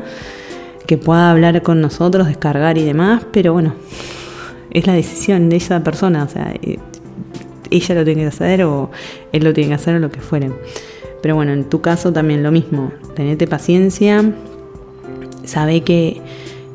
que 0.91 0.97
pueda 0.97 1.31
hablar 1.31 1.61
con 1.61 1.79
nosotros, 1.79 2.27
descargar 2.27 2.77
y 2.77 2.83
demás, 2.83 3.23
pero 3.31 3.53
bueno, 3.53 3.75
es 4.71 4.87
la 4.87 4.91
decisión 4.91 5.47
de 5.47 5.55
esa 5.55 5.81
persona, 5.85 6.25
o 6.25 6.27
sea, 6.27 6.53
eh, 6.61 6.79
ella 7.69 7.95
lo 7.95 8.03
tiene 8.03 8.23
que 8.23 8.27
hacer 8.27 8.63
o 8.65 8.91
él 9.31 9.41
lo 9.41 9.53
tiene 9.53 9.69
que 9.69 9.75
hacer 9.75 9.95
o 9.95 9.99
lo 9.99 10.11
que 10.11 10.19
fuere. 10.19 10.51
Pero 11.21 11.35
bueno, 11.35 11.53
en 11.53 11.63
tu 11.69 11.79
caso 11.79 12.11
también 12.11 12.43
lo 12.43 12.51
mismo, 12.51 12.91
tenete 13.15 13.47
paciencia, 13.47 14.33
sabe 15.45 15.79
que, 15.79 16.19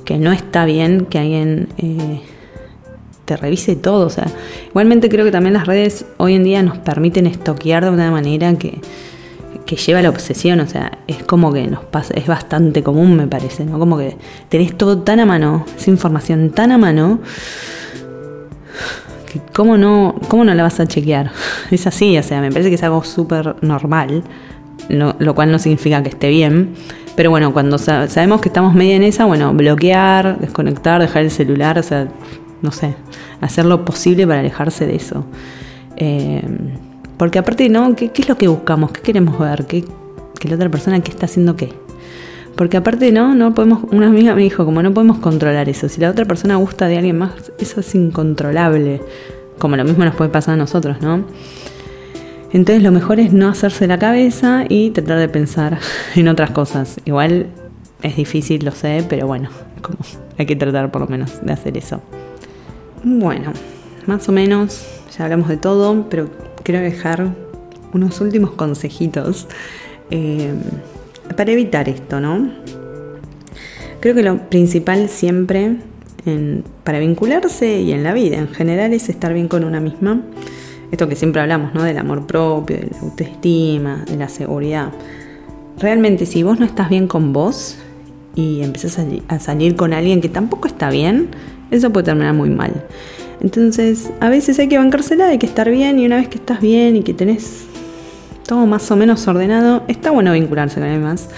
que 0.07 0.17
no 0.17 0.33
está 0.33 0.65
bien 0.65 1.05
que 1.05 1.19
alguien 1.19 1.69
eh, 1.77 2.23
te 3.27 3.37
revise 3.37 3.77
todo, 3.77 4.07
o 4.07 4.11
sea, 4.11 4.29
igualmente 4.71 5.11
creo 5.11 5.27
que 5.27 5.31
también 5.31 5.53
las 5.53 5.67
redes 5.67 6.07
hoy 6.17 6.37
en 6.37 6.45
día 6.45 6.63
nos 6.63 6.79
permiten 6.79 7.27
estoquear 7.27 7.85
de 7.85 7.91
una 7.91 8.11
manera 8.11 8.57
que, 8.57 8.81
que 9.67 9.77
lleva 9.77 10.01
la 10.01 10.09
obsesión, 10.11 10.61
o 10.61 10.67
sea, 10.67 10.99
es 11.09 11.23
como 11.25 11.53
que 11.53 11.67
nos 11.67 11.85
pasa, 11.85 12.15
es 12.15 12.27
bastante 12.27 12.83
común 12.83 13.17
me 13.17 13.27
parece, 13.27 13.65
¿no? 13.65 13.79
Como 13.79 13.99
que 13.99 14.17
tenés 14.49 14.77
todo 14.79 14.99
tan 14.99 15.21
a 15.21 15.27
mano, 15.27 15.67
esa 15.77 15.91
información 15.91 16.51
tan 16.51 16.71
a 16.73 16.79
mano, 16.79 17.19
que 19.31 19.41
cómo 19.55 19.77
no, 19.77 20.15
cómo 20.29 20.45
no 20.45 20.55
la 20.55 20.63
vas 20.63 20.81
a 20.81 20.87
chequear. 20.87 21.31
Es 21.71 21.87
así, 21.87 22.17
o 22.17 22.23
sea, 22.23 22.41
me 22.41 22.51
parece 22.51 22.69
que 22.69 22.77
es 22.77 22.83
algo 22.83 23.03
súper 23.05 23.57
normal, 23.63 24.23
lo, 24.89 25.35
cual 25.35 25.51
no 25.51 25.59
significa 25.59 26.03
que 26.03 26.11
esté 26.11 26.29
bien. 26.29 26.75
Pero 27.17 27.31
bueno, 27.31 27.53
cuando 27.53 27.79
sa- 27.79 28.09
sabemos 28.09 28.41
que 28.41 28.49
estamos 28.51 28.75
media 28.75 28.95
en 28.95 29.03
esa, 29.03 29.25
bueno, 29.25 29.53
bloquear, 29.55 30.39
desconectar, 30.39 31.01
dejar 31.01 31.23
el 31.25 31.31
celular, 31.31 31.79
o 31.79 31.83
sea, 31.83 32.09
no 32.63 32.71
sé, 32.71 32.95
hacer 33.41 33.65
lo 33.65 33.85
posible 33.85 34.27
para 34.27 34.41
alejarse 34.41 34.87
de 34.87 34.97
eso. 34.97 35.25
Eh, 35.97 36.43
porque 37.19 37.39
aparte, 37.39 37.69
¿no? 37.69 37.95
¿Qué, 37.97 38.11
es 38.15 38.29
lo 38.29 38.37
que 38.37 38.49
buscamos? 38.49 38.93
¿Qué 38.93 39.01
queremos 39.01 39.39
ver? 39.39 39.67
¿Qué, 39.67 39.85
que 40.39 40.49
la 40.49 40.57
otra 40.57 40.71
persona 40.71 41.01
qué 41.01 41.11
está 41.11 41.27
haciendo 41.27 41.57
qué. 41.57 41.73
Porque 42.57 42.77
aparte, 42.77 43.13
¿no? 43.13 43.35
No 43.35 43.55
podemos, 43.55 43.85
una 43.91 44.07
amiga 44.07 44.35
me 44.35 44.43
dijo, 44.43 44.65
como 44.65 44.83
no 44.83 44.93
podemos 44.93 45.19
controlar 45.19 45.69
eso. 45.69 45.89
Si 45.89 46.01
la 46.01 46.11
otra 46.11 46.25
persona 46.25 46.57
gusta 46.57 46.89
de 46.89 46.97
alguien 46.97 47.19
más, 47.19 47.53
eso 47.59 47.81
es 47.81 47.95
incontrolable. 47.95 49.03
Como 49.59 49.77
lo 49.77 49.85
mismo 49.85 50.05
nos 50.05 50.15
puede 50.15 50.31
pasar 50.31 50.55
a 50.55 50.57
nosotros, 50.57 51.01
¿no? 51.01 51.25
Entonces 52.53 52.83
lo 52.83 52.93
mejor 52.93 53.21
es 53.21 53.33
no 53.33 53.49
hacerse 53.49 53.87
la 53.87 53.99
cabeza 53.99 54.65
y 54.69 54.91
tratar 54.91 55.19
de 55.19 55.29
pensar 55.29 55.79
en 56.15 56.29
otras 56.29 56.51
cosas. 56.51 56.99
Igual 57.05 57.49
es 58.03 58.17
difícil, 58.17 58.65
lo 58.65 58.71
sé, 58.71 59.05
pero 59.09 59.27
bueno, 59.27 59.51
como 59.83 59.99
hay 60.39 60.47
que 60.47 60.57
tratar 60.57 60.91
por 60.91 61.03
lo 61.03 61.09
menos 61.09 61.45
de 61.45 61.53
hacer 61.53 61.77
eso. 61.77 62.01
Bueno, 63.05 63.53
más 64.07 64.29
o 64.29 64.33
menos 64.33 64.87
ya 65.17 65.25
hablamos 65.25 65.49
de 65.49 65.57
todo, 65.57 66.07
pero 66.09 66.29
quiero 66.67 66.81
dejar 66.81 67.33
unos 67.93 68.21
últimos 68.21 68.51
consejitos 68.51 69.47
eh, 70.11 70.53
para 71.37 71.53
evitar 71.53 71.89
esto, 71.89 72.19
¿no? 72.19 72.51
Creo 74.01 74.17
que 74.17 74.25
lo 74.25 74.51
principal 74.51 75.09
siempre 75.09 75.77
para 76.83 76.99
vincularse 76.99 77.83
y 77.83 77.93
en 77.93 78.03
la 78.03 78.13
vida 78.13 78.37
en 78.39 78.49
general 78.49 78.93
es 78.93 79.09
estar 79.09 79.33
bien 79.33 79.47
con 79.47 79.63
una 79.63 79.79
misma. 79.79 80.23
Esto 80.91 81.09
que 81.09 81.15
siempre 81.15 81.41
hablamos, 81.41 81.73
¿no? 81.73 81.85
Del 81.85 81.99
amor 81.99 82.27
propio, 82.27 82.79
de 82.79 82.89
la 82.91 82.99
autoestima, 82.99 84.05
de 84.05 84.17
la 84.17 84.29
seguridad. 84.29 84.91
Realmente, 85.79 86.27
si 86.27 86.43
vos 86.43 86.59
no 86.59 86.67
estás 86.67 86.91
bien 86.91 87.07
con 87.07 87.33
vos 87.33 87.79
y 88.35 88.63
empezás 88.63 88.99
a 89.29 89.39
salir 89.39 89.77
con 89.77 89.93
alguien 89.93 90.21
que 90.21 90.29
tampoco 90.29 90.67
está 90.67 90.91
bien, 90.91 91.29
eso 91.71 91.93
puede 91.93 92.07
terminar 92.07 92.35
muy 92.35 92.51
mal. 92.51 92.73
Entonces, 93.47 94.11
a 94.19 94.29
veces 94.29 94.59
hay 94.59 94.67
que 94.67 94.77
bancársela, 94.77 95.29
hay 95.29 95.39
que 95.39 95.47
estar 95.47 95.71
bien 95.71 96.01
y 96.01 96.07
una 96.07 96.17
vez 96.17 96.27
que 96.27 96.35
estás 96.37 96.61
bien 96.61 96.97
y 96.97 97.05
que 97.05 97.15
tenés 97.15 97.65
todo 98.45 98.67
más 98.67 98.91
o 98.91 98.97
menos 98.97 99.29
ordenado, 99.29 99.85
está 99.87 100.11
bueno 100.11 100.33
vincularse 100.33 100.75
con 100.81 100.83
alguien 100.83 101.05
más. 101.05 101.29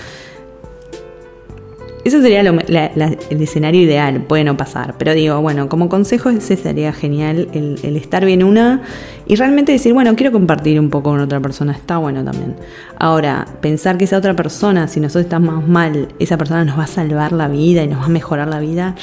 Eso 2.06 2.22
sería 2.22 2.42
lo- 2.42 2.58
el 2.62 3.42
escenario 3.42 3.82
ideal, 3.82 4.22
puede 4.22 4.42
no 4.42 4.56
pasar, 4.56 4.94
pero 4.96 5.12
digo, 5.12 5.38
bueno, 5.42 5.68
como 5.68 5.90
consejo 5.90 6.30
ese 6.30 6.56
sería 6.56 6.94
genial, 6.94 7.48
el, 7.52 7.78
el 7.82 7.98
estar 7.98 8.24
bien 8.24 8.42
una 8.42 8.80
y 9.26 9.36
realmente 9.36 9.72
decir, 9.72 9.92
bueno, 9.92 10.16
quiero 10.16 10.32
compartir 10.32 10.80
un 10.80 10.88
poco 10.88 11.10
con 11.10 11.20
otra 11.20 11.40
persona, 11.40 11.72
está 11.72 11.98
bueno 11.98 12.24
también. 12.24 12.56
Ahora, 12.98 13.46
pensar 13.60 13.98
que 13.98 14.06
esa 14.06 14.16
otra 14.16 14.34
persona, 14.34 14.88
si 14.88 14.98
nosotros 15.00 15.24
estamos 15.24 15.68
mal, 15.68 16.08
esa 16.18 16.38
persona 16.38 16.64
nos 16.64 16.78
va 16.78 16.84
a 16.84 16.86
salvar 16.86 17.32
la 17.32 17.48
vida 17.48 17.84
y 17.84 17.88
nos 17.88 18.00
va 18.00 18.06
a 18.06 18.08
mejorar 18.08 18.48
la 18.48 18.60
vida, 18.60 18.94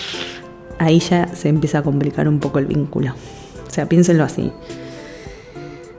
ahí 0.79 0.99
ya 0.99 1.27
se 1.27 1.49
empieza 1.49 1.79
a 1.79 1.83
complicar 1.83 2.27
un 2.27 2.39
poco 2.39 2.59
el 2.59 2.65
vínculo. 2.65 3.13
O 3.67 3.69
sea, 3.69 3.87
piénsenlo 3.87 4.23
así. 4.23 4.51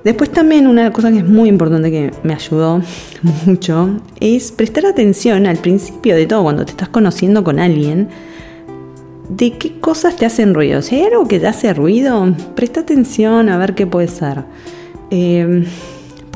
Después 0.05 0.31
también 0.31 0.69
una 0.69 0.93
cosa 0.93 1.11
que 1.11 1.19
es 1.19 1.27
muy 1.27 1.49
importante 1.49 1.91
que 1.91 2.13
me 2.23 2.35
ayudó 2.35 2.81
mucho 3.47 4.01
es 4.21 4.53
prestar 4.53 4.87
atención 4.87 5.47
al 5.47 5.57
principio 5.57 6.15
de 6.15 6.27
todo, 6.27 6.45
cuando 6.45 6.65
te 6.65 6.71
estás 6.71 6.89
conociendo 6.89 7.43
con 7.43 7.59
alguien, 7.59 8.09
de 9.29 9.59
qué 9.59 9.81
cosas 9.81 10.17
te 10.17 10.25
hacen 10.25 10.55
ruido. 10.55 10.81
Si 10.83 10.95
hay 10.95 11.07
algo 11.07 11.27
que 11.27 11.41
te 11.41 11.49
hace 11.49 11.75
ruido, 11.75 12.33
presta 12.55 12.81
atención 12.81 13.49
a 13.49 13.59
ver 13.59 13.75
qué 13.75 13.87
puede 13.87 14.09
ser. 14.09 14.45
Eh, 15.11 15.65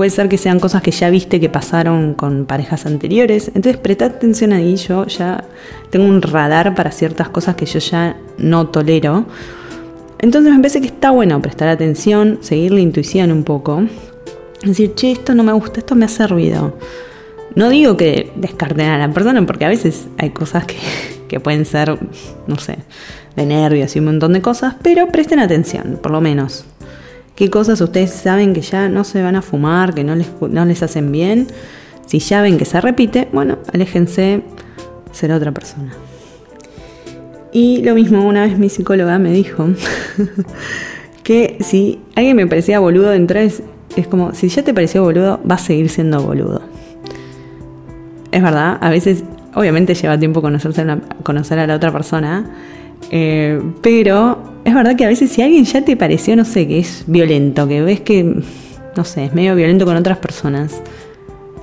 puede 0.01 0.09
ser 0.09 0.31
que 0.31 0.39
sean 0.39 0.61
cosas 0.61 0.81
que 0.81 0.93
ya 0.93 1.11
viste 1.11 1.41
que 1.41 1.51
pasaron 1.51 2.15
con 2.15 2.47
parejas 2.47 2.87
anteriores. 2.87 3.49
Entonces 3.49 3.77
presta 3.77 4.07
atención 4.07 4.55
ahí. 4.55 4.77
Yo 4.77 5.05
ya 5.05 5.45
tengo 5.91 6.07
un 6.07 6.23
radar 6.23 6.75
para 6.75 6.91
ciertas 6.91 7.29
cosas 7.29 7.55
que 7.55 7.67
yo 7.67 7.81
ya 7.81 8.17
no 8.39 8.69
tolero. 8.69 9.27
Entonces 10.19 10.55
me 10.55 10.59
parece 10.59 10.81
que 10.81 10.87
está 10.87 11.11
bueno 11.11 11.43
prestar 11.43 11.69
atención, 11.69 12.39
seguir 12.41 12.73
la 12.73 12.81
intuición 12.81 13.31
un 13.31 13.45
poco. 13.45 13.83
Decir, 14.65 14.95
che, 14.95 15.13
esto 15.13 15.35
no 15.35 15.43
me 15.43 15.53
gusta, 15.53 15.81
esto 15.81 15.95
me 15.95 16.07
hace 16.07 16.27
ruido. 16.27 16.79
No 17.55 17.69
digo 17.69 17.99
que 17.99 18.33
descarten 18.37 18.87
a 18.87 18.97
la 18.97 19.13
persona, 19.13 19.45
porque 19.45 19.67
a 19.67 19.69
veces 19.69 20.09
hay 20.17 20.31
cosas 20.31 20.65
que, 20.65 20.77
que 21.29 21.41
pueden 21.41 21.67
ser, 21.67 21.99
no 22.47 22.57
sé, 22.57 22.79
de 23.37 23.45
nervios 23.45 23.95
y 23.97 23.99
un 23.99 24.07
montón 24.07 24.33
de 24.33 24.41
cosas, 24.41 24.77
pero 24.81 25.09
presten 25.09 25.41
atención, 25.41 25.99
por 26.03 26.11
lo 26.11 26.23
menos. 26.23 26.65
¿Qué 27.41 27.49
cosas 27.49 27.81
ustedes 27.81 28.11
saben 28.11 28.53
que 28.53 28.61
ya 28.61 28.91
no 28.91 29.03
se 29.03 29.23
van 29.23 29.35
a 29.35 29.41
fumar, 29.41 29.95
que 29.95 30.05
no 30.05 30.15
les, 30.15 30.29
no 30.43 30.67
les 30.67 30.83
hacen 30.83 31.11
bien? 31.11 31.47
Si 32.05 32.19
ya 32.19 32.43
ven 32.43 32.59
que 32.59 32.67
se 32.67 32.79
repite, 32.83 33.29
bueno, 33.33 33.57
aléjense, 33.73 34.43
será 35.11 35.37
otra 35.37 35.51
persona. 35.51 35.91
Y 37.51 37.81
lo 37.83 37.95
mismo, 37.95 38.29
una 38.29 38.43
vez 38.43 38.59
mi 38.59 38.69
psicóloga 38.69 39.19
me 39.19 39.33
dijo 39.33 39.71
que 41.23 41.57
si 41.61 41.99
alguien 42.15 42.37
me 42.37 42.47
parecía 42.47 42.79
boludo 42.79 43.09
dentro 43.09 43.39
es, 43.39 43.63
es 43.97 44.07
como, 44.07 44.35
si 44.35 44.51
ya 44.51 44.63
te 44.63 44.75
pareció 44.75 45.03
boludo, 45.03 45.41
va 45.51 45.55
a 45.55 45.59
seguir 45.59 45.89
siendo 45.89 46.23
boludo. 46.23 46.61
Es 48.33 48.43
verdad, 48.43 48.77
a 48.83 48.91
veces, 48.91 49.25
obviamente 49.55 49.95
lleva 49.95 50.19
tiempo 50.19 50.43
conocerse 50.43 50.85
conocer 51.23 51.59
a 51.59 51.67
la 51.67 51.77
otra 51.77 51.91
persona, 51.91 52.45
eh, 53.11 53.63
pero 53.81 54.50
es 54.71 54.75
verdad 54.75 54.97
que 54.97 55.05
a 55.05 55.09
veces 55.09 55.31
si 55.31 55.43
alguien 55.43 55.65
ya 55.65 55.85
te 55.85 55.97
pareció, 55.97 56.37
no 56.37 56.45
sé, 56.45 56.67
que 56.67 56.79
es 56.79 57.05
violento, 57.07 57.67
que 57.67 57.83
ves 57.83 58.01
que, 58.01 58.23
no 58.97 59.05
sé, 59.05 59.25
es 59.25 59.35
medio 59.35 59.55
violento 59.57 59.85
con 59.85 59.97
otras 59.97 60.19
personas, 60.19 60.81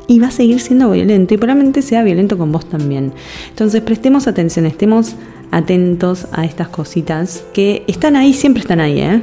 y 0.07 0.19
va 0.19 0.27
a 0.27 0.31
seguir 0.31 0.59
siendo 0.59 0.91
violento 0.91 1.33
y 1.33 1.37
probablemente 1.37 1.81
sea 1.81 2.03
violento 2.03 2.37
con 2.37 2.51
vos 2.51 2.67
también. 2.67 3.13
Entonces 3.49 3.81
prestemos 3.81 4.27
atención, 4.27 4.65
estemos 4.65 5.15
atentos 5.51 6.27
a 6.31 6.45
estas 6.45 6.67
cositas 6.67 7.43
que 7.53 7.83
están 7.87 8.15
ahí, 8.15 8.33
siempre 8.33 8.61
están 8.61 8.79
ahí, 8.79 8.99
¿eh? 8.99 9.21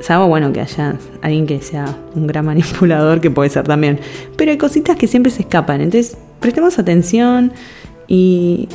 Salvo, 0.00 0.26
bueno, 0.28 0.52
que 0.52 0.60
haya 0.60 0.96
alguien 1.22 1.46
que 1.46 1.60
sea 1.60 1.96
un 2.14 2.26
gran 2.26 2.44
manipulador, 2.46 3.20
que 3.20 3.30
puede 3.30 3.50
ser 3.50 3.64
también. 3.64 4.00
Pero 4.36 4.50
hay 4.50 4.58
cositas 4.58 4.96
que 4.96 5.06
siempre 5.06 5.30
se 5.30 5.42
escapan. 5.42 5.80
Entonces, 5.80 6.16
prestemos 6.40 6.78
atención 6.80 7.52
y, 8.08 8.68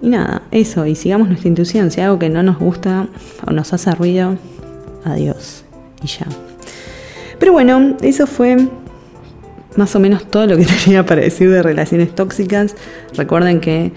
y 0.00 0.08
nada, 0.08 0.42
eso. 0.50 0.86
Y 0.86 0.94
sigamos 0.94 1.28
nuestra 1.28 1.48
intuición. 1.48 1.90
Si 1.90 2.00
algo 2.00 2.18
que 2.18 2.28
no 2.28 2.42
nos 2.42 2.58
gusta 2.58 3.08
o 3.46 3.52
nos 3.52 3.72
hace 3.72 3.92
ruido, 3.94 4.36
adiós. 5.04 5.64
Y 6.02 6.06
ya. 6.06 6.26
Pero 7.38 7.52
bueno, 7.52 7.96
eso 8.02 8.26
fue 8.26 8.68
más 9.76 9.94
o 9.94 10.00
menos 10.00 10.24
todo 10.28 10.46
lo 10.46 10.56
que 10.56 10.66
tenía 10.84 11.04
para 11.04 11.22
decir 11.22 11.50
de 11.50 11.62
relaciones 11.62 12.14
tóxicas. 12.14 12.74
Recuerden 13.16 13.60
que 13.60 13.92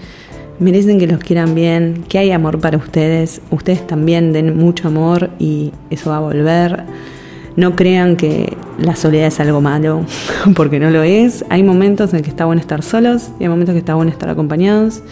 merecen 0.58 0.98
que 0.98 1.06
los 1.06 1.18
quieran 1.18 1.54
bien, 1.54 2.04
que 2.08 2.18
hay 2.18 2.30
amor 2.30 2.60
para 2.60 2.78
ustedes. 2.78 3.40
Ustedes 3.50 3.86
también 3.86 4.32
den 4.32 4.56
mucho 4.56 4.88
amor 4.88 5.30
y 5.38 5.72
eso 5.90 6.10
va 6.10 6.18
a 6.18 6.20
volver. 6.20 6.84
No 7.56 7.76
crean 7.76 8.16
que 8.16 8.56
la 8.78 8.96
soledad 8.96 9.26
es 9.26 9.38
algo 9.38 9.60
malo, 9.60 10.06
porque 10.56 10.80
no 10.80 10.90
lo 10.90 11.02
es. 11.02 11.44
Hay 11.50 11.62
momentos 11.62 12.14
en 12.14 12.22
que 12.22 12.30
está 12.30 12.44
bueno 12.46 12.60
estar 12.60 12.82
solos 12.82 13.28
y 13.38 13.44
hay 13.44 13.48
momentos 13.48 13.74
que 13.74 13.80
está 13.80 13.94
bueno 13.94 14.10
estar 14.10 14.28
acompañados. 14.30 15.02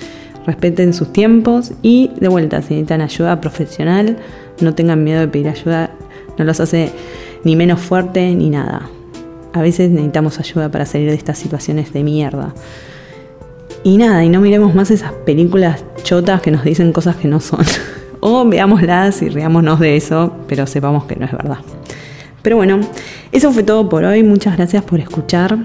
Respeten 0.46 0.94
sus 0.94 1.12
tiempos 1.12 1.72
y 1.82 2.10
de 2.18 2.28
vuelta, 2.28 2.62
si 2.62 2.74
necesitan 2.74 3.02
ayuda 3.02 3.40
profesional, 3.40 4.16
no 4.60 4.74
tengan 4.74 5.04
miedo 5.04 5.20
de 5.20 5.28
pedir 5.28 5.48
ayuda. 5.48 5.90
No 6.38 6.44
los 6.44 6.60
hace 6.60 6.92
ni 7.44 7.56
menos 7.56 7.80
fuerte 7.80 8.34
ni 8.34 8.50
nada. 8.50 8.88
A 9.52 9.62
veces 9.62 9.90
necesitamos 9.90 10.38
ayuda 10.38 10.70
para 10.70 10.86
salir 10.86 11.10
de 11.10 11.16
estas 11.16 11.38
situaciones 11.38 11.92
de 11.92 12.04
mierda. 12.04 12.54
Y 13.82 13.96
nada, 13.96 14.24
y 14.24 14.28
no 14.28 14.40
miremos 14.40 14.74
más 14.74 14.90
esas 14.90 15.12
películas 15.12 15.84
chotas 16.02 16.40
que 16.42 16.50
nos 16.50 16.64
dicen 16.64 16.92
cosas 16.92 17.16
que 17.16 17.28
no 17.28 17.40
son. 17.40 17.64
o 18.20 18.44
veámoslas 18.44 19.22
y 19.22 19.28
riámonos 19.28 19.80
de 19.80 19.96
eso, 19.96 20.34
pero 20.46 20.66
sepamos 20.66 21.04
que 21.04 21.16
no 21.16 21.26
es 21.26 21.32
verdad. 21.32 21.58
Pero 22.42 22.56
bueno, 22.56 22.80
eso 23.32 23.52
fue 23.52 23.62
todo 23.62 23.88
por 23.88 24.04
hoy. 24.04 24.22
Muchas 24.22 24.56
gracias 24.56 24.82
por 24.84 25.00
escuchar. 25.00 25.58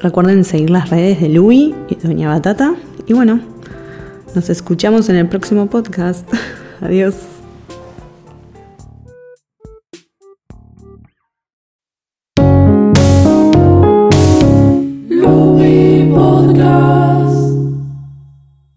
Recuerden 0.00 0.44
seguir 0.44 0.70
las 0.70 0.90
redes 0.90 1.20
de 1.20 1.28
Louis 1.28 1.74
y 1.88 1.94
Doña 1.96 2.28
Batata. 2.28 2.74
Y 3.06 3.12
bueno, 3.14 3.40
nos 4.34 4.50
escuchamos 4.50 5.08
en 5.08 5.16
el 5.16 5.28
próximo 5.28 5.66
podcast. 5.66 6.28
Adiós. 6.80 7.37